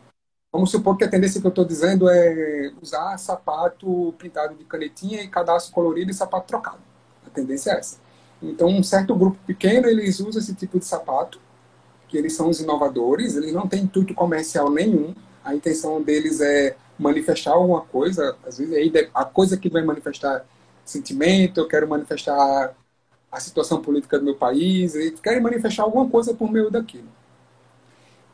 Vamos 0.52 0.70
supor 0.70 0.96
que 0.96 1.04
a 1.04 1.08
tendência 1.08 1.40
que 1.40 1.46
eu 1.46 1.50
estou 1.50 1.64
dizendo 1.64 2.10
é 2.10 2.72
usar 2.82 3.16
sapato 3.18 4.12
pintado 4.18 4.54
de 4.54 4.64
canetinha 4.64 5.22
e 5.22 5.28
cadastro 5.28 5.72
colorido 5.72 6.10
e 6.10 6.14
sapato 6.14 6.48
trocado. 6.48 6.80
A 7.26 7.30
tendência 7.30 7.70
é 7.70 7.78
essa. 7.78 7.98
Então, 8.42 8.68
um 8.68 8.82
certo 8.82 9.14
grupo 9.14 9.38
pequeno, 9.46 9.86
eles 9.86 10.18
usam 10.20 10.42
esse 10.42 10.54
tipo 10.54 10.78
de 10.78 10.84
sapato 10.84 11.40
que 12.12 12.18
eles 12.18 12.34
são 12.34 12.50
os 12.50 12.60
inovadores, 12.60 13.36
eles 13.36 13.54
não 13.54 13.66
têm 13.66 13.84
intuito 13.84 14.12
comercial 14.12 14.70
nenhum, 14.70 15.14
a 15.42 15.54
intenção 15.54 16.02
deles 16.02 16.42
é 16.42 16.76
manifestar 16.98 17.52
alguma 17.52 17.80
coisa, 17.80 18.36
às 18.46 18.58
vezes 18.58 19.08
a 19.14 19.24
coisa 19.24 19.56
que 19.56 19.70
vai 19.70 19.82
manifestar 19.82 20.44
sentimento, 20.84 21.58
eu 21.58 21.66
quero 21.66 21.88
manifestar 21.88 22.74
a 23.30 23.40
situação 23.40 23.80
política 23.80 24.18
do 24.18 24.26
meu 24.26 24.34
país, 24.34 24.94
eles 24.94 25.18
querem 25.20 25.40
manifestar 25.40 25.84
alguma 25.84 26.06
coisa 26.06 26.34
por 26.34 26.52
meio 26.52 26.70
daquilo. 26.70 27.08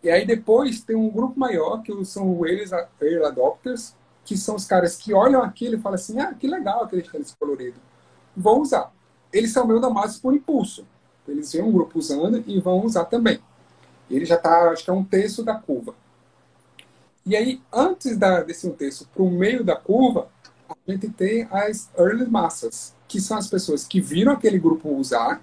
E 0.02 0.10
aí 0.10 0.26
depois 0.26 0.80
tem 0.80 0.96
um 0.96 1.08
grupo 1.08 1.38
maior, 1.38 1.80
que 1.80 2.04
são 2.04 2.44
eles 2.44 2.72
early 3.00 3.24
adopters, 3.24 3.94
que 4.24 4.36
são 4.36 4.56
os 4.56 4.64
caras 4.64 4.96
que 4.96 5.14
olham 5.14 5.40
aquilo 5.40 5.76
e 5.76 5.80
falam 5.80 5.94
assim, 5.94 6.18
ah, 6.18 6.34
que 6.34 6.48
legal 6.48 6.82
aquele 6.82 7.02
tênis 7.02 7.32
colorido, 7.38 7.78
vou 8.36 8.60
usar. 8.60 8.92
Eles 9.32 9.52
são 9.52 9.64
meio 9.68 9.78
da 9.78 9.88
massa 9.88 10.18
por 10.20 10.34
impulso. 10.34 10.84
Eles 11.28 11.52
veem 11.52 11.64
um 11.64 11.70
grupo 11.70 11.96
usando 11.96 12.42
e 12.44 12.58
vão 12.58 12.84
usar 12.84 13.04
também. 13.04 13.38
Ele 14.10 14.24
já 14.24 14.36
está, 14.36 14.70
acho 14.70 14.84
que 14.84 14.90
é 14.90 14.92
um 14.92 15.04
terço 15.04 15.44
da 15.44 15.54
curva. 15.54 15.94
E 17.24 17.36
aí, 17.36 17.60
antes 17.72 18.16
da, 18.16 18.42
desse 18.42 18.66
um 18.66 18.72
terço 18.72 19.08
para 19.12 19.22
o 19.22 19.30
meio 19.30 19.62
da 19.62 19.76
curva, 19.76 20.28
a 20.68 20.74
gente 20.90 21.08
tem 21.10 21.46
as 21.50 21.90
early 21.98 22.26
massas, 22.26 22.94
que 23.06 23.20
são 23.20 23.36
as 23.36 23.48
pessoas 23.48 23.84
que 23.84 24.00
viram 24.00 24.32
aquele 24.32 24.58
grupo 24.58 24.88
usar, 24.88 25.42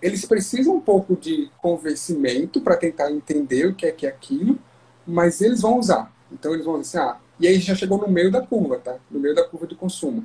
eles 0.00 0.24
precisam 0.24 0.76
um 0.76 0.80
pouco 0.80 1.16
de 1.16 1.50
convencimento 1.60 2.60
para 2.60 2.76
tentar 2.76 3.10
entender 3.10 3.66
o 3.66 3.74
que 3.74 3.86
é 3.86 3.92
que 3.92 4.06
é 4.06 4.08
aquilo, 4.08 4.58
mas 5.06 5.40
eles 5.40 5.60
vão 5.60 5.78
usar. 5.78 6.12
Então 6.30 6.52
eles 6.52 6.64
vão 6.64 6.80
dizer 6.80 6.98
assim, 6.98 7.10
ah, 7.10 7.16
e 7.38 7.46
aí 7.46 7.58
já 7.60 7.74
chegou 7.74 7.98
no 7.98 8.08
meio 8.08 8.30
da 8.30 8.40
curva, 8.40 8.78
tá? 8.78 8.96
No 9.10 9.20
meio 9.20 9.34
da 9.34 9.44
curva 9.44 9.66
do 9.66 9.76
consumo. 9.76 10.24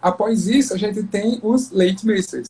Após 0.00 0.46
isso, 0.46 0.72
a 0.72 0.76
gente 0.78 1.02
tem 1.04 1.38
os 1.42 1.70
late 1.70 2.06
missers, 2.06 2.48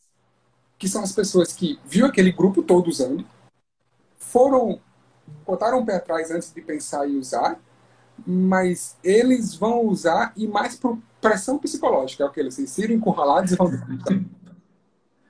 que 0.78 0.88
são 0.88 1.02
as 1.02 1.12
pessoas 1.12 1.52
que 1.52 1.78
viu 1.84 2.06
aquele 2.06 2.32
grupo 2.32 2.62
todo 2.62 2.88
usando, 2.88 3.24
foram 4.30 4.80
botaram 5.46 5.80
o 5.80 5.86
pé 5.86 5.96
atrás 5.96 6.30
antes 6.30 6.52
de 6.52 6.60
pensar 6.60 7.08
em 7.08 7.16
usar, 7.16 7.58
mas 8.26 8.96
eles 9.02 9.54
vão 9.54 9.86
usar 9.86 10.32
e 10.36 10.46
mais 10.46 10.76
por 10.76 10.98
pressão 11.20 11.58
psicológica, 11.58 12.24
é 12.24 12.26
o 12.26 12.30
que 12.30 12.40
eles 12.40 12.54
se 12.54 12.92
encurralados 12.92 13.52
e 13.52 13.56
vão 13.56 13.70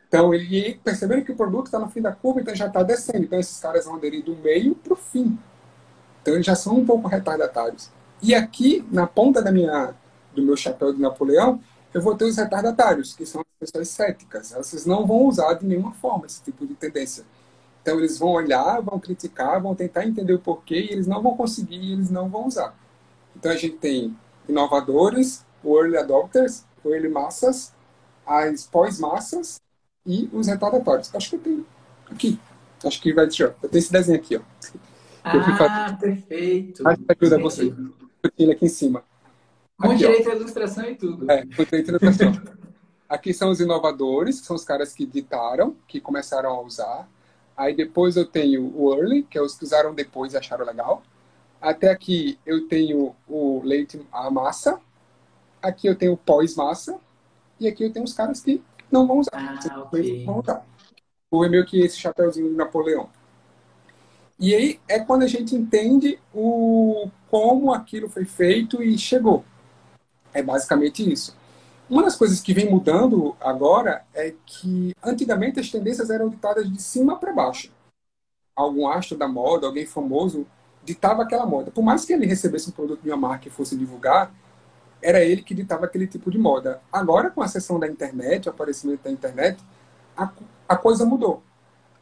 Então, 0.09 0.35
ele 0.35 0.81
percebendo 0.83 1.25
que 1.25 1.33
o 1.33 1.37
produto 1.37 1.67
está 1.67 1.79
no 1.79 1.89
fim 1.89 2.01
da 2.01 2.13
curva, 2.13 2.41
então 2.41 2.55
já 2.55 2.67
está 2.67 2.83
descendo. 2.83 3.25
Então, 3.25 3.39
esses 3.39 3.59
caras 3.61 3.85
vão 3.85 3.97
aderir 3.97 4.25
do 4.25 4.37
meio 4.37 4.75
para 4.75 4.93
o 4.93 4.97
fim. 4.97 5.39
Então, 6.23 6.35
eles 6.35 6.47
já 6.47 6.55
são 6.55 6.79
um 6.79 6.85
pouco 6.85 7.09
retardatários. 7.09 7.91
E 8.23 8.35
aqui, 8.35 8.87
na 8.91 9.07
ponta 9.07 9.41
da 9.41 9.53
minha, 9.53 9.95
do 10.35 10.43
meu 10.43 10.57
chapéu 10.57 10.93
de 10.93 11.01
Napoleão, 11.01 11.61
eu 11.93 12.03
vou 12.03 12.17
ter 12.17 12.25
os 12.25 12.37
retardatários, 12.37 13.15
que 13.15 13.25
são 13.25 13.41
as 13.41 13.47
pessoas 13.59 13.89
céticas. 13.89 14.53
Elas 14.53 14.87
não 14.87 15.07
vão 15.07 15.27
usar 15.27 15.55
de 15.55 15.67
nenhuma 15.67 15.93
forma 15.93 16.27
esse 16.27 16.43
tipo 16.43 16.67
de 16.67 16.75
tendência. 16.75 17.25
Então 17.83 17.99
eles 17.99 18.19
vão 18.19 18.31
olhar, 18.31 18.81
vão 18.81 18.99
criticar, 18.99 19.61
vão 19.61 19.75
tentar 19.75 20.07
entender 20.07 20.35
o 20.35 20.39
porquê 20.39 20.81
e 20.81 20.93
eles 20.93 21.07
não 21.07 21.23
vão 21.23 21.37
conseguir 21.37 21.77
e 21.77 21.93
eles 21.93 22.11
não 22.11 22.29
vão 22.29 22.47
usar. 22.47 22.75
Então 23.35 23.51
a 23.51 23.57
gente 23.57 23.77
tem 23.77 24.17
inovadores, 24.49 25.45
early 25.65 25.97
adopters, 25.97 26.65
early 26.85 27.09
massas, 27.09 27.73
as 28.27 28.65
pós-massas 28.67 29.61
e 30.07 30.29
os 30.33 30.47
retardatórios. 30.47 31.15
Acho 31.15 31.31
que 31.31 31.37
eu 31.37 31.41
tenho 31.41 31.67
aqui. 32.11 32.39
Acho 32.85 33.01
que 33.01 33.13
vai 33.13 33.27
deixar. 33.27 33.55
Eu 33.63 33.69
tenho 33.69 33.81
esse 33.81 33.93
desenho 33.93 34.19
aqui, 34.19 34.37
ó. 34.37 34.41
Ah, 35.23 35.97
perfeito. 36.01 36.87
Acho 36.87 37.03
que 37.03 37.13
ajuda 37.21 37.39
você. 37.39 37.75
Tenho 38.37 38.53
aqui 38.53 38.67
em 38.67 38.69
cima. 38.69 39.05
Com 39.79 39.95
direito 39.95 40.31
à 40.31 40.35
ilustração 40.35 40.85
e 40.85 40.95
tudo. 40.95 41.31
É, 41.31 41.43
com 41.45 41.65
direito 41.65 41.89
à 41.89 41.97
ilustração. 41.97 42.33
aqui 43.09 43.35
são 43.35 43.51
os 43.51 43.61
inovadores, 43.61 44.41
que 44.41 44.47
são 44.47 44.57
os 44.57 44.65
caras 44.65 44.93
que 44.93 45.05
ditaram, 45.07 45.77
que 45.87 46.01
começaram 46.01 46.51
a 46.51 46.63
usar. 46.63 47.09
Aí 47.61 47.77
depois 47.77 48.17
eu 48.17 48.25
tenho 48.25 48.73
o 48.75 48.95
early, 48.95 49.23
que 49.23 49.37
é 49.37 49.43
os 49.43 49.55
que 49.55 49.65
usaram 49.65 49.95
depois 49.95 50.33
e 50.33 50.37
acharam 50.39 50.65
legal. 50.65 51.03
Até 51.61 51.91
aqui 51.91 52.39
eu 52.47 52.67
tenho 52.67 53.15
o 53.29 53.61
leite 53.63 54.01
a 54.11 54.31
massa. 54.31 54.81
Aqui 55.61 55.87
eu 55.87 55.95
tenho 55.95 56.15
o 56.15 56.17
pós-massa. 56.17 56.99
E 57.61 57.69
aqui 57.69 57.85
eu 57.85 57.93
tenho 57.93 58.07
os 58.07 58.15
caras 58.15 58.41
que 58.41 58.63
não 58.91 59.07
vão 59.07 59.19
usar. 59.19 59.31
Ah, 59.35 59.81
okay. 59.81 60.25
vão 60.25 60.39
usar. 60.39 60.65
O 61.31 61.45
é 61.45 61.51
meio 61.51 61.67
que 61.67 61.83
esse 61.83 61.99
chapéuzinho 61.99 62.49
de 62.49 62.57
Napoleão. 62.57 63.11
E 64.39 64.55
aí 64.55 64.81
é 64.89 64.99
quando 64.99 65.25
a 65.25 65.29
gente 65.29 65.55
entende 65.55 66.19
o 66.33 67.11
como 67.31 67.75
aquilo 67.75 68.09
foi 68.09 68.25
feito 68.25 68.83
e 68.83 68.97
chegou. 68.97 69.45
É 70.33 70.43
basicamente 70.43 71.13
isso. 71.13 71.37
Uma 71.91 72.05
das 72.05 72.15
coisas 72.15 72.41
que 72.41 72.55
vem 72.55 72.71
mudando 72.71 73.35
agora 73.41 74.05
é 74.15 74.33
que 74.47 74.95
antigamente 75.03 75.59
as 75.59 75.69
tendências 75.69 76.09
eram 76.09 76.29
ditadas 76.29 76.71
de 76.71 76.81
cima 76.81 77.19
para 77.19 77.33
baixo. 77.33 77.73
Algum 78.55 78.87
astro 78.87 79.19
da 79.19 79.27
moda, 79.27 79.67
alguém 79.67 79.85
famoso, 79.85 80.47
ditava 80.85 81.25
aquela 81.25 81.45
moda. 81.45 81.73
Por 81.73 81.83
mais 81.83 82.05
que 82.05 82.13
ele 82.13 82.27
recebesse 82.27 82.69
um 82.69 82.73
produto 82.73 83.03
de 83.03 83.11
uma 83.11 83.17
marca 83.17 83.49
e 83.49 83.51
fosse 83.51 83.77
divulgar, 83.77 84.33
era 85.03 85.21
ele 85.21 85.43
que 85.43 85.53
ditava 85.53 85.87
aquele 85.87 86.07
tipo 86.07 86.31
de 86.31 86.39
moda. 86.39 86.81
Agora, 86.93 87.29
com 87.29 87.43
a 87.43 87.49
seção 87.49 87.81
da 87.81 87.89
internet, 87.89 88.47
o 88.47 88.51
aparecimento 88.51 89.03
da 89.03 89.11
internet, 89.11 89.61
a, 90.17 90.31
a 90.69 90.77
coisa 90.77 91.05
mudou. 91.05 91.43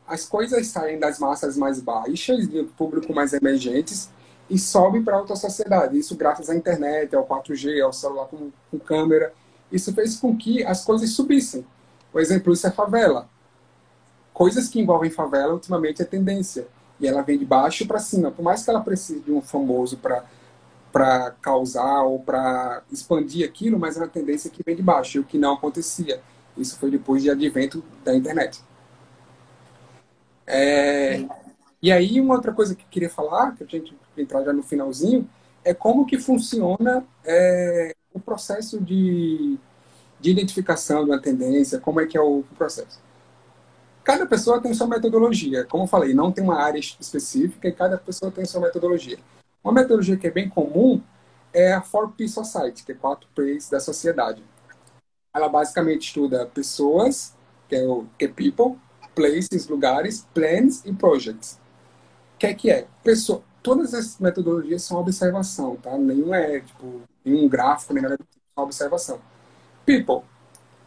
As 0.07 0.27
coisas 0.27 0.67
saem 0.67 0.99
das 0.99 1.19
massas 1.19 1.57
mais 1.57 1.81
baixas, 1.81 2.47
do 2.47 2.65
público 2.77 3.15
mais 3.15 3.33
emergentes, 3.33 4.11
e 4.51 4.59
sobem 4.59 5.03
para 5.03 5.17
a 5.17 5.21
alta 5.21 5.35
sociedade. 5.35 5.99
Isso 5.99 6.15
graças 6.15 6.51
à 6.51 6.55
internet, 6.55 7.17
ao 7.17 7.27
4G, 7.27 7.83
ao 7.83 7.93
celular 7.93 8.27
com, 8.27 8.51
com 8.71 8.79
câmera 8.79 9.33
isso 9.71 9.93
fez 9.93 10.17
com 10.17 10.37
que 10.37 10.65
as 10.65 10.85
coisas 10.85 11.11
subissem. 11.11 11.65
Por 12.11 12.21
exemplo, 12.21 12.53
isso 12.53 12.67
é 12.67 12.71
favela. 12.71 13.29
Coisas 14.33 14.69
que 14.69 14.81
envolvem 14.81 15.11
favela, 15.11 15.53
ultimamente, 15.53 16.03
é 16.03 16.05
tendência. 16.05 16.67
E 17.01 17.07
ela 17.07 17.23
vem 17.23 17.39
de 17.39 17.45
baixo 17.45 17.87
para 17.87 17.99
cima. 17.99 18.31
Por 18.31 18.43
mais 18.43 18.63
que 18.63 18.71
ela 18.71 18.81
precise 18.81 19.21
de 19.21 19.31
um 19.31 19.41
famoso 19.43 19.99
para 20.93 21.31
causar 21.43 22.03
ou 22.03 22.21
para 22.21 22.83
expandir 22.91 23.47
aquilo, 23.47 23.79
mas 23.79 23.97
é 23.97 24.01
uma 24.01 24.09
tendência 24.09 24.51
que 24.51 24.63
vem 24.65 24.75
de 24.75 24.83
baixo, 24.83 25.21
o 25.21 25.25
que 25.25 25.39
não 25.39 25.55
acontecia. 25.55 26.21
Isso 26.57 26.79
foi 26.79 26.91
depois 26.91 27.23
de 27.23 27.31
advento 27.31 27.85
da 28.05 28.15
internet. 28.15 28.63
É, 30.47 31.25
e 31.81 31.93
aí, 31.93 32.21
uma 32.21 32.35
outra 32.35 32.53
coisa 32.53 32.75
que 32.75 32.83
eu 32.83 32.89
queria 32.91 33.11
falar, 33.11 33.55
que 33.55 33.63
a 33.63 33.67
gente 33.67 33.97
entrar 34.17 34.43
já 34.43 34.53
no 34.53 34.63
finalzinho, 34.63 35.29
é 35.65 35.75
como 35.75 36.07
que 36.07 36.19
funciona 36.19 37.05
é, 37.25 37.95
o 38.13 38.21
processo 38.21 38.81
de, 38.81 39.59
de 40.21 40.31
identificação 40.31 41.05
de 41.05 41.11
uma 41.11 41.21
tendência, 41.21 41.79
como 41.79 42.01
é 42.01 42.07
que 42.07 42.17
é 42.17 42.21
o 42.21 42.45
processo. 42.57 43.01
Cada 44.05 44.27
pessoa 44.27 44.61
tem 44.61 44.73
sua 44.73 44.87
metodologia. 44.87 45.65
Como 45.65 45.85
eu 45.85 45.89
falei, 45.89 46.15
não 46.15 46.33
tem 46.33 46.43
uma 46.43 46.59
área 46.61 46.79
específica 46.79 47.69
e 47.69 47.73
cada 47.73 47.99
pessoa 47.99 48.33
tem 48.33 48.45
sua 48.47 48.61
metodologia. 48.61 49.19
Uma 49.63 49.73
metodologia 49.73 50.17
que 50.17 50.27
é 50.27 50.31
bem 50.31 50.49
comum 50.49 51.03
é 51.53 51.73
a 51.73 51.83
4P 51.83 52.29
Society, 52.29 52.85
que 52.85 52.93
é 52.93 52.95
4 52.95 53.29
P's 53.35 53.69
da 53.69 53.81
sociedade. 53.81 54.43
Ela 55.35 55.49
basicamente 55.49 56.07
estuda 56.07 56.47
pessoas, 56.47 57.35
que 57.69 57.77
é, 57.77 57.87
o, 57.87 58.07
que 58.19 58.25
é 58.25 58.29
people, 58.29 58.79
places, 59.15 59.69
lugares, 59.69 60.27
plans 60.33 60.85
e 60.85 60.93
projects. 60.93 61.59
O 62.35 62.39
que 62.39 62.47
é 62.47 62.55
que 62.55 62.71
é? 62.71 62.87
Pessoa, 63.03 63.43
todas 63.63 63.93
as 63.93 64.19
metodologias 64.19 64.83
são 64.83 64.99
observação, 64.99 65.77
tá? 65.77 65.99
Nenhum 65.99 66.35
é, 66.35 66.61
tipo, 66.61 67.03
nenhum 67.29 67.49
gráfico, 67.49 67.95
tipo, 67.95 68.27
só 68.55 68.65
observação. 68.65 69.21
People. 69.85 70.23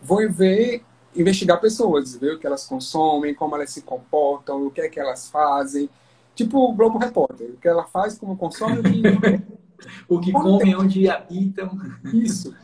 vou 0.01 0.29
ver, 0.31 0.83
investigar 1.15 1.59
pessoas, 1.59 2.15
ver 2.15 2.35
o 2.35 2.39
que 2.39 2.47
elas 2.47 2.65
consomem, 2.65 3.33
como 3.33 3.55
elas 3.55 3.71
se 3.71 3.81
comportam, 3.81 4.67
o 4.67 4.71
que 4.71 4.81
é 4.81 4.89
que 4.89 4.99
elas 4.99 5.29
fazem. 5.29 5.89
Tipo 6.35 6.59
o 6.59 6.73
Globo 6.73 6.97
Repórter, 6.97 7.49
o 7.49 7.57
que 7.57 7.67
ela 7.67 7.83
faz, 7.83 8.17
como 8.17 8.37
consome, 8.37 8.79
o 8.79 8.83
que, 8.83 9.01
o 10.07 10.19
que 10.19 10.31
comem, 10.31 10.75
onde 10.75 11.09
habitam. 11.09 11.77
Isso. 12.13 12.55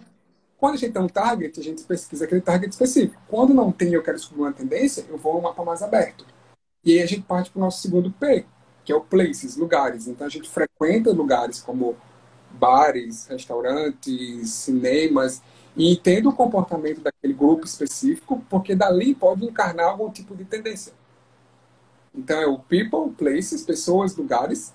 Quando 0.57 0.73
a 0.73 0.77
gente 0.77 0.93
tem 0.93 1.01
um 1.01 1.07
target, 1.07 1.59
a 1.59 1.63
gente 1.63 1.83
pesquisa 1.83 2.25
aquele 2.25 2.41
target 2.41 2.71
específico. 2.71 3.21
Quando 3.27 3.53
não 3.53 3.71
tem 3.71 3.93
eu 3.93 4.01
quero 4.01 4.17
descobrir 4.17 4.43
uma 4.43 4.53
tendência, 4.53 5.05
eu 5.07 5.17
vou 5.17 5.33
a 5.33 5.37
um 5.37 5.41
mapa 5.41 5.63
mais 5.63 5.83
aberto. 5.83 6.25
E 6.83 6.93
aí 6.93 7.01
a 7.03 7.05
gente 7.05 7.21
parte 7.21 7.51
para 7.51 7.59
o 7.59 7.61
nosso 7.61 7.81
segundo 7.81 8.09
P, 8.11 8.45
que 8.83 8.91
é 8.91 8.95
o 8.95 9.01
places, 9.01 9.55
lugares. 9.55 10.07
Então 10.07 10.25
a 10.25 10.29
gente 10.29 10.49
frequenta 10.49 11.11
lugares 11.11 11.59
como 11.59 11.95
bares, 12.58 13.28
restaurantes, 13.28 14.50
cinemas, 14.52 15.41
e 15.76 15.93
entende 15.93 16.28
o 16.28 16.34
comportamento 16.34 17.02
daquele 17.02 17.34
grupo 17.34 17.65
específico, 17.65 18.43
porque 18.50 18.76
dali 18.76 19.13
pode 19.13 19.46
encarnar 19.46 19.88
algum 19.88 20.10
tipo 20.10 20.36
de 20.36 20.43
tendência. 20.43 20.91
Então 22.13 22.41
é 22.41 22.48
o 22.48 22.58
people, 22.58 23.13
places, 23.15 23.62
pessoas, 23.62 24.15
lugares. 24.15 24.74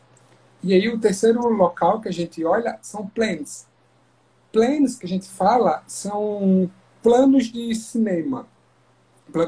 E 0.63 0.73
aí 0.73 0.89
o 0.89 1.01
terceiro 1.01 1.41
local 1.49 2.01
que 2.01 2.09
a 2.09 2.13
gente 2.13 2.45
olha 2.45 2.79
são 2.81 3.07
plans. 3.07 3.67
Plans 4.53 4.97
que 4.97 5.07
a 5.07 5.09
gente 5.09 5.29
fala 5.29 5.83
são 5.89 6.71
planos 7.03 7.47
de 7.47 7.75
cinema, 7.75 8.47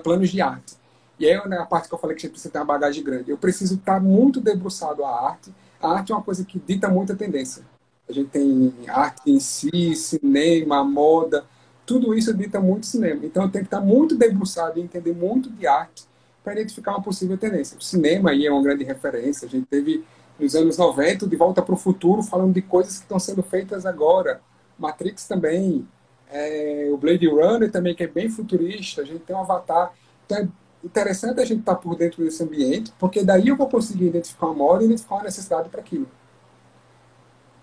planos 0.03 0.31
de 0.31 0.41
arte. 0.41 0.75
E 1.21 1.27
aí 1.27 1.33
é 1.33 1.59
a 1.59 1.67
parte 1.67 1.89
que 1.89 1.95
eu 1.95 1.99
falei 1.99 2.17
que 2.17 2.23
a 2.23 2.23
gente 2.23 2.33
precisa 2.33 2.53
ter 2.53 2.59
uma 2.59 2.65
bagagem 2.65 3.05
grande. 3.05 3.31
Eu 3.31 3.39
preciso 3.39 3.77
estar 3.77 4.01
muito 4.01 4.41
debruçado 4.41 5.05
à 5.05 5.29
arte. 5.29 5.55
A 5.81 5.89
arte 5.89 6.11
é 6.11 6.15
uma 6.17 6.25
coisa 6.25 6.45
que 6.45 6.59
dita 6.59 6.89
muita 6.89 7.15
tendência. 7.15 7.63
A 8.09 8.13
gente 8.13 8.31
tem 8.31 8.73
arte 8.89 9.31
em 9.31 9.41
si, 9.41 9.95
cinema, 9.95 10.85
moda, 10.85 11.45
tudo 11.87 12.15
isso 12.15 12.35
dita 12.35 12.61
muito 12.61 12.87
cinema. 12.87 13.25
Então 13.25 13.45
eu 13.45 13.51
tenho 13.51 13.65
que 13.65 13.75
estar 13.75 13.81
muito 13.81 14.17
debruçado 14.17 14.79
e 14.79 14.83
entender 14.83 15.15
muito 15.15 15.51
de 15.51 15.67
arte 15.67 16.05
para 16.43 16.53
identificar 16.53 16.93
uma 16.93 17.03
possível 17.03 17.39
tendência. 17.39 17.79
O 17.79 17.83
cinema 17.83 18.31
aí 18.31 18.47
é 18.47 18.53
uma 18.53 18.63
grande 18.63 18.85
referência. 18.85 19.47
A 19.47 19.51
gente 19.51 19.67
teve 19.67 20.05
nos 20.39 20.55
anos 20.55 20.77
90 20.77 21.27
De 21.27 21.37
Volta 21.37 21.63
para 21.63 21.75
o 21.75 21.79
Futuro 21.79 22.23
falando 22.23 22.53
de 22.53 22.63
coisas 22.63 22.99
que 22.99 23.05
estão 23.05 23.19
sendo 23.19 23.43
feitas 23.43 23.87
agora. 23.87 24.41
Matrix 24.79 25.27
também, 25.27 25.87
é, 26.31 26.89
o 26.93 26.97
Blade 26.97 27.27
Runner 27.27 27.71
também, 27.71 27.95
que 27.95 28.03
é 28.03 28.09
bem 28.09 28.29
futurista. 28.29 29.03
A 29.03 29.05
gente 29.05 29.21
tem 29.21 29.35
um 29.35 29.41
Avatar. 29.41 29.93
Então 30.27 30.39
é 30.39 30.49
interessante 30.85 31.41
a 31.41 31.45
gente 31.45 31.61
estar 31.61 31.77
por 31.77 31.97
dentro 31.97 32.23
desse 32.23 32.43
ambiente, 32.43 32.93
porque 32.99 33.25
daí 33.25 33.49
eu 33.49 33.57
vou 33.57 33.69
conseguir 33.69 34.07
identificar 34.07 34.47
uma 34.47 34.55
moda 34.55 34.83
e 34.83 34.87
identificar 34.87 35.15
uma 35.15 35.25
necessidade 35.25 35.71
para 35.71 35.81
aquilo. 35.81 36.07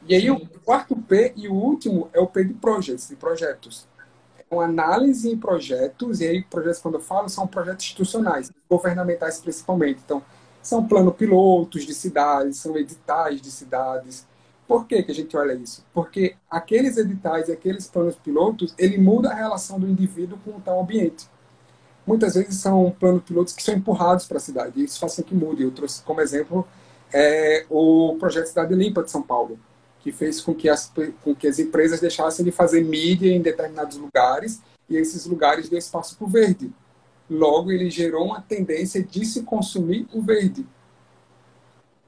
E 0.07 0.15
aí, 0.15 0.29
o 0.31 0.39
quarto 0.65 0.95
P 0.95 1.33
e 1.35 1.47
o 1.47 1.53
último 1.53 2.09
é 2.11 2.19
o 2.19 2.27
P 2.27 2.43
de 2.43 2.53
projects, 2.55 3.07
de 3.07 3.15
projetos. 3.15 3.87
É 4.37 4.43
uma 4.53 4.65
análise 4.65 5.29
em 5.29 5.37
projetos, 5.37 6.19
e 6.21 6.27
aí, 6.27 6.43
projetos, 6.43 6.79
quando 6.79 6.95
eu 6.95 7.01
falo, 7.01 7.29
são 7.29 7.45
projetos 7.47 7.85
institucionais, 7.85 8.51
governamentais 8.69 9.39
principalmente. 9.39 10.01
Então, 10.03 10.23
são 10.61 10.87
plano 10.87 11.11
pilotos 11.11 11.85
de 11.85 11.93
cidades, 11.93 12.57
são 12.57 12.75
editais 12.77 13.41
de 13.41 13.51
cidades. 13.51 14.25
Por 14.67 14.87
que, 14.87 15.03
que 15.03 15.11
a 15.11 15.15
gente 15.15 15.35
olha 15.37 15.53
isso? 15.53 15.85
Porque 15.93 16.35
aqueles 16.49 16.97
editais 16.97 17.49
e 17.49 17.51
aqueles 17.51 17.87
planos 17.87 18.15
pilotos, 18.15 18.73
ele 18.77 18.97
muda 18.97 19.29
a 19.29 19.35
relação 19.35 19.79
do 19.79 19.87
indivíduo 19.87 20.39
com 20.43 20.51
o 20.51 20.61
tal 20.61 20.81
ambiente. 20.81 21.29
Muitas 22.05 22.33
vezes 22.33 22.55
são 22.55 22.89
planos 22.99 23.23
pilotos 23.23 23.53
que 23.53 23.61
são 23.61 23.75
empurrados 23.75 24.25
para 24.25 24.37
a 24.37 24.41
cidade, 24.41 24.79
e 24.79 24.83
isso 24.83 24.99
faz 24.99 25.15
com 25.15 25.23
que 25.23 25.35
mude. 25.35 25.63
Eu 25.63 25.71
trouxe 25.71 26.01
como 26.01 26.21
exemplo 26.21 26.67
é, 27.13 27.65
o 27.69 28.15
projeto 28.19 28.47
Cidade 28.47 28.73
Limpa 28.73 29.03
de 29.03 29.11
São 29.11 29.21
Paulo 29.21 29.59
que 30.01 30.11
fez 30.11 30.41
com 30.41 30.53
que 30.53 30.67
as, 30.67 30.91
com 31.23 31.35
que 31.35 31.47
as 31.47 31.59
empresas 31.59 31.99
deixassem 31.99 32.43
de 32.43 32.51
fazer 32.51 32.83
mídia 32.83 33.31
em 33.31 33.41
determinados 33.41 33.97
lugares 33.97 34.61
e 34.89 34.97
esses 34.97 35.25
lugares 35.25 35.69
deu 35.69 35.79
espaço 35.79 36.17
para 36.17 36.25
o 36.25 36.29
verde. 36.29 36.71
Logo, 37.29 37.71
ele 37.71 37.89
gerou 37.89 38.25
uma 38.25 38.41
tendência 38.41 39.01
de 39.01 39.25
se 39.25 39.43
consumir 39.43 40.07
o 40.11 40.21
verde. 40.21 40.65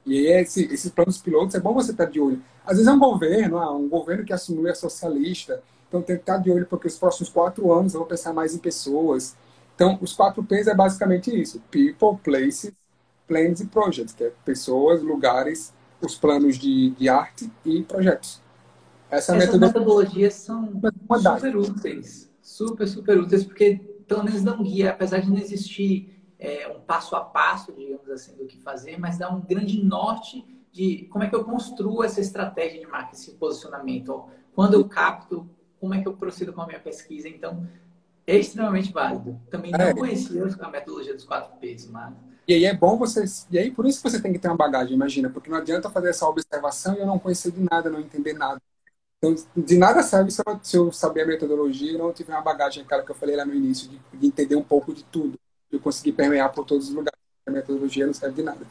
E 0.04 0.26
esse, 0.26 0.64
esses 0.72 0.90
planos 0.90 1.18
pilotos 1.18 1.54
é 1.54 1.60
bom 1.60 1.72
você 1.72 1.92
estar 1.92 2.04
de 2.04 2.20
olho. 2.20 2.42
Às 2.66 2.76
vezes 2.76 2.86
é 2.86 2.92
um 2.92 2.98
governo, 2.98 3.58
ah, 3.58 3.74
um 3.74 3.88
governo 3.88 4.24
que 4.24 4.32
assumiu 4.32 4.68
é 4.68 4.74
socialista, 4.74 5.62
então 5.88 6.02
tem 6.02 6.16
que 6.16 6.22
estar 6.22 6.38
de 6.38 6.50
olho 6.50 6.66
porque 6.66 6.88
os 6.88 6.98
próximos 6.98 7.30
quatro 7.30 7.72
anos 7.72 7.94
eu 7.94 8.00
vou 8.00 8.08
pensar 8.08 8.32
mais 8.32 8.54
em 8.54 8.58
pessoas. 8.58 9.36
Então, 9.74 9.98
os 10.00 10.12
quatro 10.12 10.42
P's 10.42 10.66
é 10.66 10.74
basicamente 10.74 11.34
isso: 11.34 11.60
people, 11.70 12.18
places, 12.22 12.72
plans 13.26 13.60
e 13.60 13.66
projects, 13.66 14.14
que 14.14 14.24
é 14.24 14.32
pessoas, 14.44 15.02
lugares 15.02 15.72
os 16.00 16.16
planos 16.16 16.58
de, 16.58 16.90
de 16.90 17.08
arte 17.08 17.50
e 17.64 17.82
projetos. 17.82 18.42
Essa 19.10 19.36
Essas 19.36 19.54
metodologia... 19.54 19.80
metodologias 19.80 20.34
são 20.34 20.80
super 21.12 21.56
úteis, 21.56 22.32
super, 22.42 22.88
super 22.88 23.18
úteis, 23.18 23.44
porque 23.44 23.80
pelo 24.06 24.24
menos 24.24 24.42
dão 24.42 24.62
guia, 24.62 24.90
apesar 24.90 25.20
de 25.20 25.30
não 25.30 25.38
existir 25.38 26.20
é, 26.38 26.68
um 26.68 26.80
passo 26.80 27.14
a 27.16 27.20
passo, 27.20 27.72
digamos 27.72 28.08
assim, 28.10 28.34
do 28.36 28.46
que 28.46 28.58
fazer, 28.58 28.98
mas 28.98 29.18
dá 29.18 29.30
um 29.30 29.40
grande 29.40 29.82
norte 29.82 30.44
de 30.72 31.06
como 31.10 31.24
é 31.24 31.28
que 31.28 31.34
eu 31.34 31.44
construo 31.44 32.02
essa 32.02 32.20
estratégia 32.20 32.80
de 32.80 32.86
marketing, 32.86 33.22
esse 33.22 33.30
posicionamento. 33.36 34.24
Quando 34.54 34.74
eu 34.74 34.88
capto, 34.88 35.48
como 35.84 35.94
é 35.94 36.00
que 36.00 36.08
eu 36.08 36.14
procedo 36.14 36.52
com 36.52 36.62
a 36.62 36.66
minha 36.66 36.80
pesquisa. 36.80 37.28
Então, 37.28 37.68
é 38.26 38.38
extremamente 38.38 38.90
válido. 38.90 39.38
Também 39.50 39.70
não 39.70 39.80
é. 39.80 39.94
conhecia 39.94 40.42
a 40.58 40.68
metodologia 40.68 41.14
dos 41.14 41.24
quatro 41.24 41.56
P's, 41.58 41.88
mas 41.90 42.14
e 42.46 42.54
aí 42.54 42.64
é 42.64 42.74
bom 42.74 42.96
você. 42.96 43.24
E 43.50 43.58
aí 43.58 43.70
por 43.70 43.86
isso 43.86 44.02
que 44.02 44.10
você 44.10 44.20
tem 44.20 44.32
que 44.32 44.38
ter 44.38 44.48
uma 44.48 44.56
bagagem, 44.56 44.94
imagina, 44.94 45.30
porque 45.30 45.50
não 45.50 45.58
adianta 45.58 45.90
fazer 45.90 46.10
essa 46.10 46.28
observação 46.28 46.94
e 46.94 47.00
eu 47.00 47.06
não 47.06 47.18
conhecer 47.18 47.50
de 47.52 47.60
nada, 47.60 47.90
não 47.90 48.00
entender 48.00 48.34
nada. 48.34 48.60
Então, 49.18 49.34
de 49.56 49.78
nada 49.78 50.02
serve 50.02 50.30
se 50.30 50.42
eu, 50.44 50.60
se 50.62 50.76
eu 50.76 50.92
saber 50.92 51.22
a 51.22 51.26
metodologia 51.26 51.92
e 51.92 51.98
não 51.98 52.12
tiver 52.12 52.32
uma 52.34 52.42
bagagem, 52.42 52.82
aquela 52.82 53.02
que 53.02 53.10
eu 53.10 53.14
falei 53.14 53.36
lá 53.36 53.44
no 53.44 53.54
início, 53.54 53.88
de, 53.88 53.98
de 54.12 54.26
entender 54.26 54.56
um 54.56 54.62
pouco 54.62 54.92
de 54.92 55.02
tudo, 55.04 55.38
de 55.72 55.78
conseguir 55.78 56.12
permear 56.12 56.52
por 56.52 56.64
todos 56.66 56.88
os 56.88 56.94
lugares. 56.94 57.18
A 57.46 57.50
metodologia 57.50 58.06
não 58.06 58.12
serve 58.12 58.36
de 58.36 58.42
nada. 58.42 58.66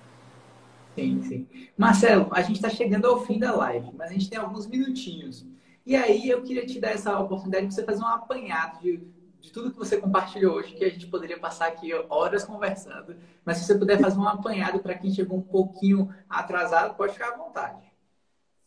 Sim, 0.95 1.23
sim. 1.23 1.47
Marcelo, 1.75 2.27
a 2.31 2.41
gente 2.41 2.57
está 2.57 2.69
chegando 2.69 3.07
ao 3.07 3.25
fim 3.25 3.39
da 3.39 3.55
live, 3.55 3.89
mas 3.95 4.11
a 4.11 4.13
gente 4.13 4.29
tem 4.29 4.37
alguns 4.37 4.67
minutinhos. 4.67 5.45
E 5.85 5.95
aí 5.95 6.29
eu 6.29 6.43
queria 6.43 6.65
te 6.65 6.79
dar 6.79 6.91
essa 6.91 7.19
oportunidade 7.19 7.67
de 7.67 7.73
você 7.73 7.83
fazer 7.83 8.03
um 8.03 8.07
apanhado 8.07 8.79
de 8.79 9.01
de 9.43 9.51
tudo 9.51 9.71
que 9.71 9.77
você 9.77 9.97
compartilhou 9.97 10.55
hoje, 10.55 10.73
que 10.73 10.85
a 10.85 10.89
gente 10.89 11.05
poderia 11.07 11.37
passar 11.37 11.67
aqui 11.67 11.93
horas 12.09 12.45
conversando. 12.45 13.13
Mas 13.43 13.57
se 13.57 13.65
você 13.65 13.75
puder 13.75 13.99
fazer 13.99 14.17
um 14.17 14.25
apanhado 14.25 14.79
para 14.79 14.95
quem 14.95 15.13
chegou 15.13 15.37
um 15.37 15.41
pouquinho 15.41 16.09
atrasado, 16.29 16.95
pode 16.95 17.11
ficar 17.11 17.33
à 17.33 17.35
vontade. 17.35 17.77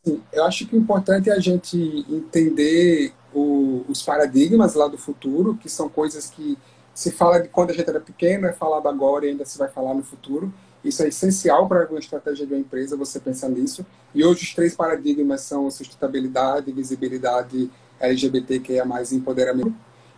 Sim, 0.05 0.23
eu 0.31 0.45
acho 0.45 0.67
que 0.67 0.77
o 0.77 0.79
importante 0.79 1.31
é 1.31 1.33
a 1.33 1.41
gente 1.41 2.05
entender 2.11 3.15
o, 3.33 3.87
os 3.89 4.03
paradigmas 4.03 4.75
lá 4.75 4.87
do 4.87 4.99
futuro, 4.99 5.57
que 5.57 5.71
são 5.71 5.89
coisas 5.89 6.29
que 6.29 6.59
se 6.93 7.11
fala 7.11 7.41
de 7.41 7.49
quando 7.49 7.71
a 7.71 7.73
gente 7.73 7.89
era 7.89 7.99
pequeno, 7.99 8.47
é 8.47 8.53
falado 8.53 8.87
agora 8.87 9.25
e 9.25 9.31
ainda 9.31 9.47
se 9.47 9.57
vai 9.57 9.69
falar 9.69 9.95
no 9.95 10.03
futuro. 10.03 10.53
Isso 10.85 11.03
é 11.03 11.09
essencial 11.09 11.67
para 11.67 11.89
a 11.91 11.99
estratégia 11.99 12.47
de 12.47 12.53
uma 12.53 12.61
empresa, 12.61 12.99
você 12.99 13.19
pensar 13.19 13.49
nisso. 13.49 13.85
E 14.15 14.23
hoje 14.23 14.45
os 14.45 14.55
três 14.55 14.77
paradigmas 14.77 15.41
são 15.41 15.71
sustentabilidade, 15.71 16.71
visibilidade, 16.71 17.71
LGBTQIA+, 17.99 18.85
empoderamento. 19.12 19.75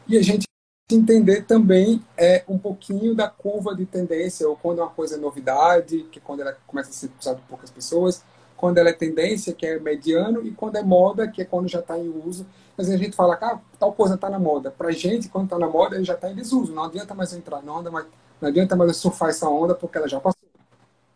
E 0.08 0.16
a 0.16 0.22
gente 0.22 0.47
entender 0.96 1.42
também 1.42 2.02
é 2.16 2.44
um 2.48 2.56
pouquinho 2.56 3.14
da 3.14 3.28
curva 3.28 3.74
de 3.74 3.84
tendência, 3.84 4.48
ou 4.48 4.56
quando 4.56 4.78
uma 4.78 4.88
coisa 4.88 5.16
é 5.16 5.18
novidade, 5.18 6.06
que 6.10 6.18
quando 6.18 6.40
ela 6.40 6.56
começa 6.66 6.90
a 6.90 6.92
ser 6.92 7.10
usada 7.20 7.38
por 7.38 7.48
poucas 7.48 7.70
pessoas, 7.70 8.22
quando 8.56 8.78
ela 8.78 8.88
é 8.88 8.92
tendência, 8.92 9.52
que 9.52 9.66
é 9.66 9.78
mediano, 9.78 10.44
e 10.46 10.50
quando 10.50 10.76
é 10.76 10.82
moda, 10.82 11.28
que 11.28 11.42
é 11.42 11.44
quando 11.44 11.68
já 11.68 11.80
está 11.80 11.98
em 11.98 12.08
uso. 12.08 12.46
Mas 12.76 12.88
a 12.90 12.96
gente 12.96 13.14
fala, 13.14 13.36
que 13.36 13.44
ah, 13.44 13.60
tal 13.78 13.92
coisa 13.92 14.14
está 14.14 14.30
na 14.30 14.38
moda. 14.38 14.70
Para 14.70 14.90
gente, 14.90 15.28
quando 15.28 15.44
está 15.44 15.58
na 15.58 15.68
moda, 15.68 15.96
ele 15.96 16.04
já 16.04 16.14
está 16.14 16.30
em 16.30 16.34
desuso. 16.34 16.72
Não 16.72 16.84
adianta 16.84 17.14
mais 17.14 17.32
entrar 17.32 17.62
na 17.62 17.72
onda, 17.72 17.90
mais, 17.90 18.06
não 18.40 18.48
adianta 18.48 18.74
mais 18.74 18.96
surfar 18.96 19.28
essa 19.28 19.48
onda, 19.48 19.74
porque 19.74 19.98
ela 19.98 20.08
já 20.08 20.18
passou. 20.18 20.38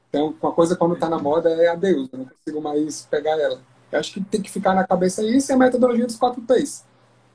Então, 0.08 0.34
uma 0.40 0.52
coisa 0.52 0.76
quando 0.76 0.94
está 0.94 1.08
na 1.08 1.18
moda 1.18 1.48
é 1.50 1.68
adeus, 1.68 2.08
eu 2.12 2.18
não 2.18 2.26
consigo 2.26 2.60
mais 2.60 3.06
pegar 3.10 3.38
ela. 3.38 3.60
Eu 3.90 3.98
acho 3.98 4.12
que 4.12 4.20
tem 4.20 4.42
que 4.42 4.50
ficar 4.50 4.74
na 4.74 4.86
cabeça 4.86 5.22
isso 5.22 5.50
e 5.50 5.54
a 5.54 5.56
metodologia 5.56 6.06
dos 6.06 6.16
quatro 6.16 6.42
P's. 6.42 6.84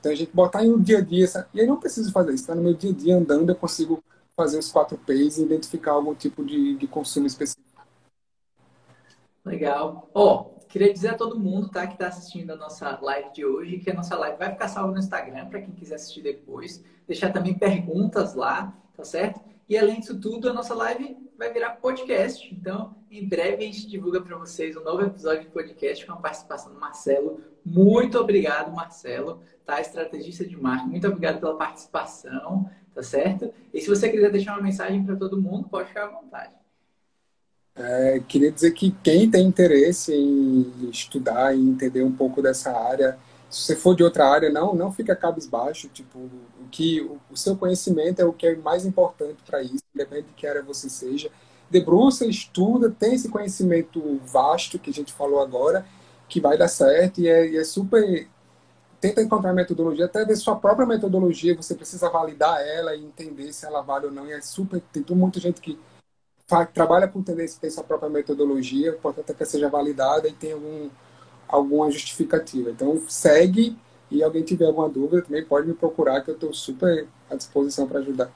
Então 0.08 0.14
a 0.14 0.16
gente 0.16 0.34
botar 0.34 0.64
em 0.64 0.72
um 0.72 0.82
dia 0.82 1.00
a 1.00 1.02
dia, 1.02 1.28
e 1.54 1.60
aí 1.60 1.68
não 1.68 1.78
preciso 1.78 2.14
fazer 2.14 2.34
isso, 2.34 2.48
tá? 2.48 2.56
no 2.56 2.64
meu 2.64 2.74
dia 2.74 2.92
a 2.92 2.94
dia 2.94 3.18
andando 3.18 3.50
eu 3.50 3.56
consigo 3.56 4.02
fazer 4.38 4.58
os 4.58 4.72
quatro 4.72 4.98
P's 4.98 5.38
e 5.38 5.44
identificar 5.44 5.92
algum 5.92 6.16
tipo 6.16 6.46
de, 6.46 6.76
de 6.76 6.88
consumo 6.88 7.28
específico. 7.28 7.68
Legal. 9.44 10.10
Ó, 10.14 10.34
oh, 10.34 10.66
queria 10.68 10.94
dizer 10.94 11.10
a 11.10 11.18
todo 11.18 11.38
mundo, 11.38 11.68
tá, 11.68 11.86
que 11.86 11.94
está 11.94 12.08
assistindo 12.08 12.52
a 12.52 12.56
nossa 12.56 12.98
live 13.02 13.34
de 13.34 13.44
hoje, 13.44 13.80
que 13.80 13.92
a 13.92 13.94
nossa 13.94 14.16
live 14.16 14.38
vai 14.38 14.52
ficar 14.52 14.70
salva 14.70 14.94
no 14.94 15.00
Instagram 15.00 15.48
para 15.48 15.60
quem 15.60 15.74
quiser 15.74 15.96
assistir 15.96 16.22
depois. 16.22 16.82
Deixar 17.06 17.34
também 17.34 17.58
perguntas 17.58 18.34
lá, 18.34 18.74
tá 18.96 19.04
certo? 19.04 19.42
E 19.68 19.78
além 19.78 20.00
disso 20.00 20.18
tudo, 20.18 20.50
a 20.50 20.54
nossa 20.54 20.74
live 20.74 21.18
vai 21.38 21.52
virar 21.52 21.72
podcast. 21.72 22.48
Então, 22.54 22.96
em 23.12 23.28
breve 23.28 23.64
a 23.64 23.68
gente 23.68 23.88
divulga 23.88 24.22
para 24.22 24.38
vocês 24.38 24.78
um 24.78 24.84
novo 24.84 25.04
episódio 25.04 25.44
de 25.44 25.50
podcast 25.50 26.06
com 26.06 26.14
a 26.14 26.18
participação 26.18 26.74
do 26.74 26.80
Marcelo. 26.80 27.42
Muito 27.70 28.18
obrigado, 28.18 28.74
Marcelo, 28.74 29.42
tá? 29.66 29.82
Estrategista 29.82 30.46
de 30.46 30.56
marketing. 30.56 30.90
Muito 30.90 31.08
obrigado 31.08 31.40
pela 31.40 31.58
participação, 31.58 32.70
tá 32.96 33.04
certo? 33.04 33.54
E 33.74 33.82
se 33.82 33.90
você 33.90 34.10
quiser 34.10 34.32
deixar 34.32 34.54
uma 34.54 34.64
mensagem 34.64 35.04
para 35.04 35.18
todo 35.18 35.42
mundo, 35.42 35.68
pode 35.68 35.90
ficar 35.90 36.06
à 36.06 36.10
vontade. 36.10 36.56
É, 37.76 38.20
queria 38.28 38.52
dizer 38.52 38.72
que 38.72 38.92
quem 39.04 39.30
tem 39.30 39.46
interesse 39.46 40.14
em 40.14 40.90
estudar 40.90 41.56
e 41.56 41.60
entender 41.60 42.02
um 42.04 42.12
pouco 42.12 42.42
dessa 42.42 42.72
área 42.72 43.20
Se 43.50 43.62
você 43.62 43.76
for 43.76 43.96
de 43.96 44.04
outra 44.04 44.28
área, 44.28 44.50
não, 44.50 44.74
não 44.74 44.92
fica 44.92 45.16
cabisbaixo. 45.16 45.90
Tipo, 45.90 46.20
o 46.20 46.68
que 46.72 47.02
o, 47.02 47.20
o 47.30 47.38
seu 47.38 47.56
conhecimento 47.56 48.22
é 48.22 48.26
o 48.26 48.34
que 48.34 48.48
é 48.48 48.56
mais 48.56 48.86
importante 48.86 49.44
para 49.46 49.62
isso, 49.62 49.84
independente 49.94 50.28
de 50.30 50.34
que 50.34 50.48
área 50.48 50.64
você 50.64 50.90
seja. 50.90 51.30
Debruça, 51.70 52.26
estuda, 52.26 52.90
tem 52.90 53.14
esse 53.14 53.30
conhecimento 53.30 54.20
vasto 54.26 54.80
que 54.80 54.90
a 54.90 54.94
gente 54.94 55.14
falou 55.14 55.42
agora, 55.42 55.86
que 56.28 56.42
vai 56.42 56.58
dar 56.58 56.68
certo 56.68 57.22
e 57.22 57.28
é, 57.28 57.48
e 57.48 57.58
é 57.58 57.64
super 57.64 58.28
tenta 59.00 59.22
encontrar 59.22 59.54
metodologia, 59.54 60.06
até 60.06 60.26
ver 60.26 60.36
sua 60.36 60.56
própria 60.56 60.86
metodologia, 60.86 61.56
você 61.56 61.76
precisa 61.76 62.10
validar 62.10 62.60
ela 62.62 62.96
e 62.96 63.04
entender 63.04 63.54
se 63.54 63.66
ela 63.66 63.82
vale 63.82 64.08
ou 64.08 64.12
não. 64.12 64.28
E 64.28 64.34
é 64.34 64.42
super. 64.42 64.82
Tem 64.92 65.04
muita 65.16 65.40
gente 65.40 65.62
que 65.62 65.80
trabalha 66.74 67.08
com 67.08 67.22
tendência 67.22 67.60
tem 67.60 67.70
sua 67.70 67.84
própria 67.84 68.10
metodologia, 68.10 68.92
importante 68.92 69.32
é 69.32 69.34
que 69.34 69.46
seja 69.46 69.70
validada 69.70 70.28
e 70.28 70.34
tenha 70.34 70.56
algum, 70.56 70.90
alguma 71.48 71.92
justificativa. 71.92 72.72
Então, 72.72 73.02
segue 73.08 73.78
e 74.10 74.24
alguém 74.24 74.44
tiver 74.44 74.66
alguma 74.66 74.88
dúvida 74.88 75.22
também 75.22 75.44
pode 75.44 75.68
me 75.68 75.74
procurar, 75.74 76.22
que 76.22 76.32
eu 76.32 76.36
estou 76.36 76.54
super 76.54 77.08
à 77.30 77.36
disposição 77.36 77.86
para 77.88 78.00
ajudar. 78.00 78.32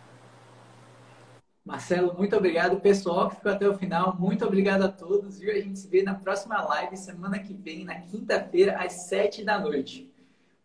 Marcelo, 1.71 2.13
muito 2.17 2.35
obrigado. 2.35 2.81
Pessoal 2.81 3.29
que 3.29 3.37
ficou 3.37 3.49
até 3.49 3.65
o 3.65 3.73
final, 3.73 4.17
muito 4.19 4.45
obrigado 4.45 4.83
a 4.83 4.89
todos. 4.89 5.39
Viu? 5.39 5.53
A 5.53 5.55
gente 5.55 5.79
se 5.79 5.87
vê 5.87 6.03
na 6.03 6.13
próxima 6.13 6.61
live, 6.61 6.97
semana 6.97 7.39
que 7.39 7.53
vem, 7.53 7.85
na 7.85 7.95
quinta-feira, 7.95 8.77
às 8.77 9.07
sete 9.07 9.41
da 9.41 9.57
noite. 9.57 10.11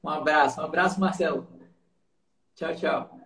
Um 0.03 0.09
abraço, 0.09 0.61
um 0.61 0.65
abraço, 0.65 0.99
Marcelo. 0.99 1.47
Tchau, 2.57 2.75
tchau. 2.75 3.26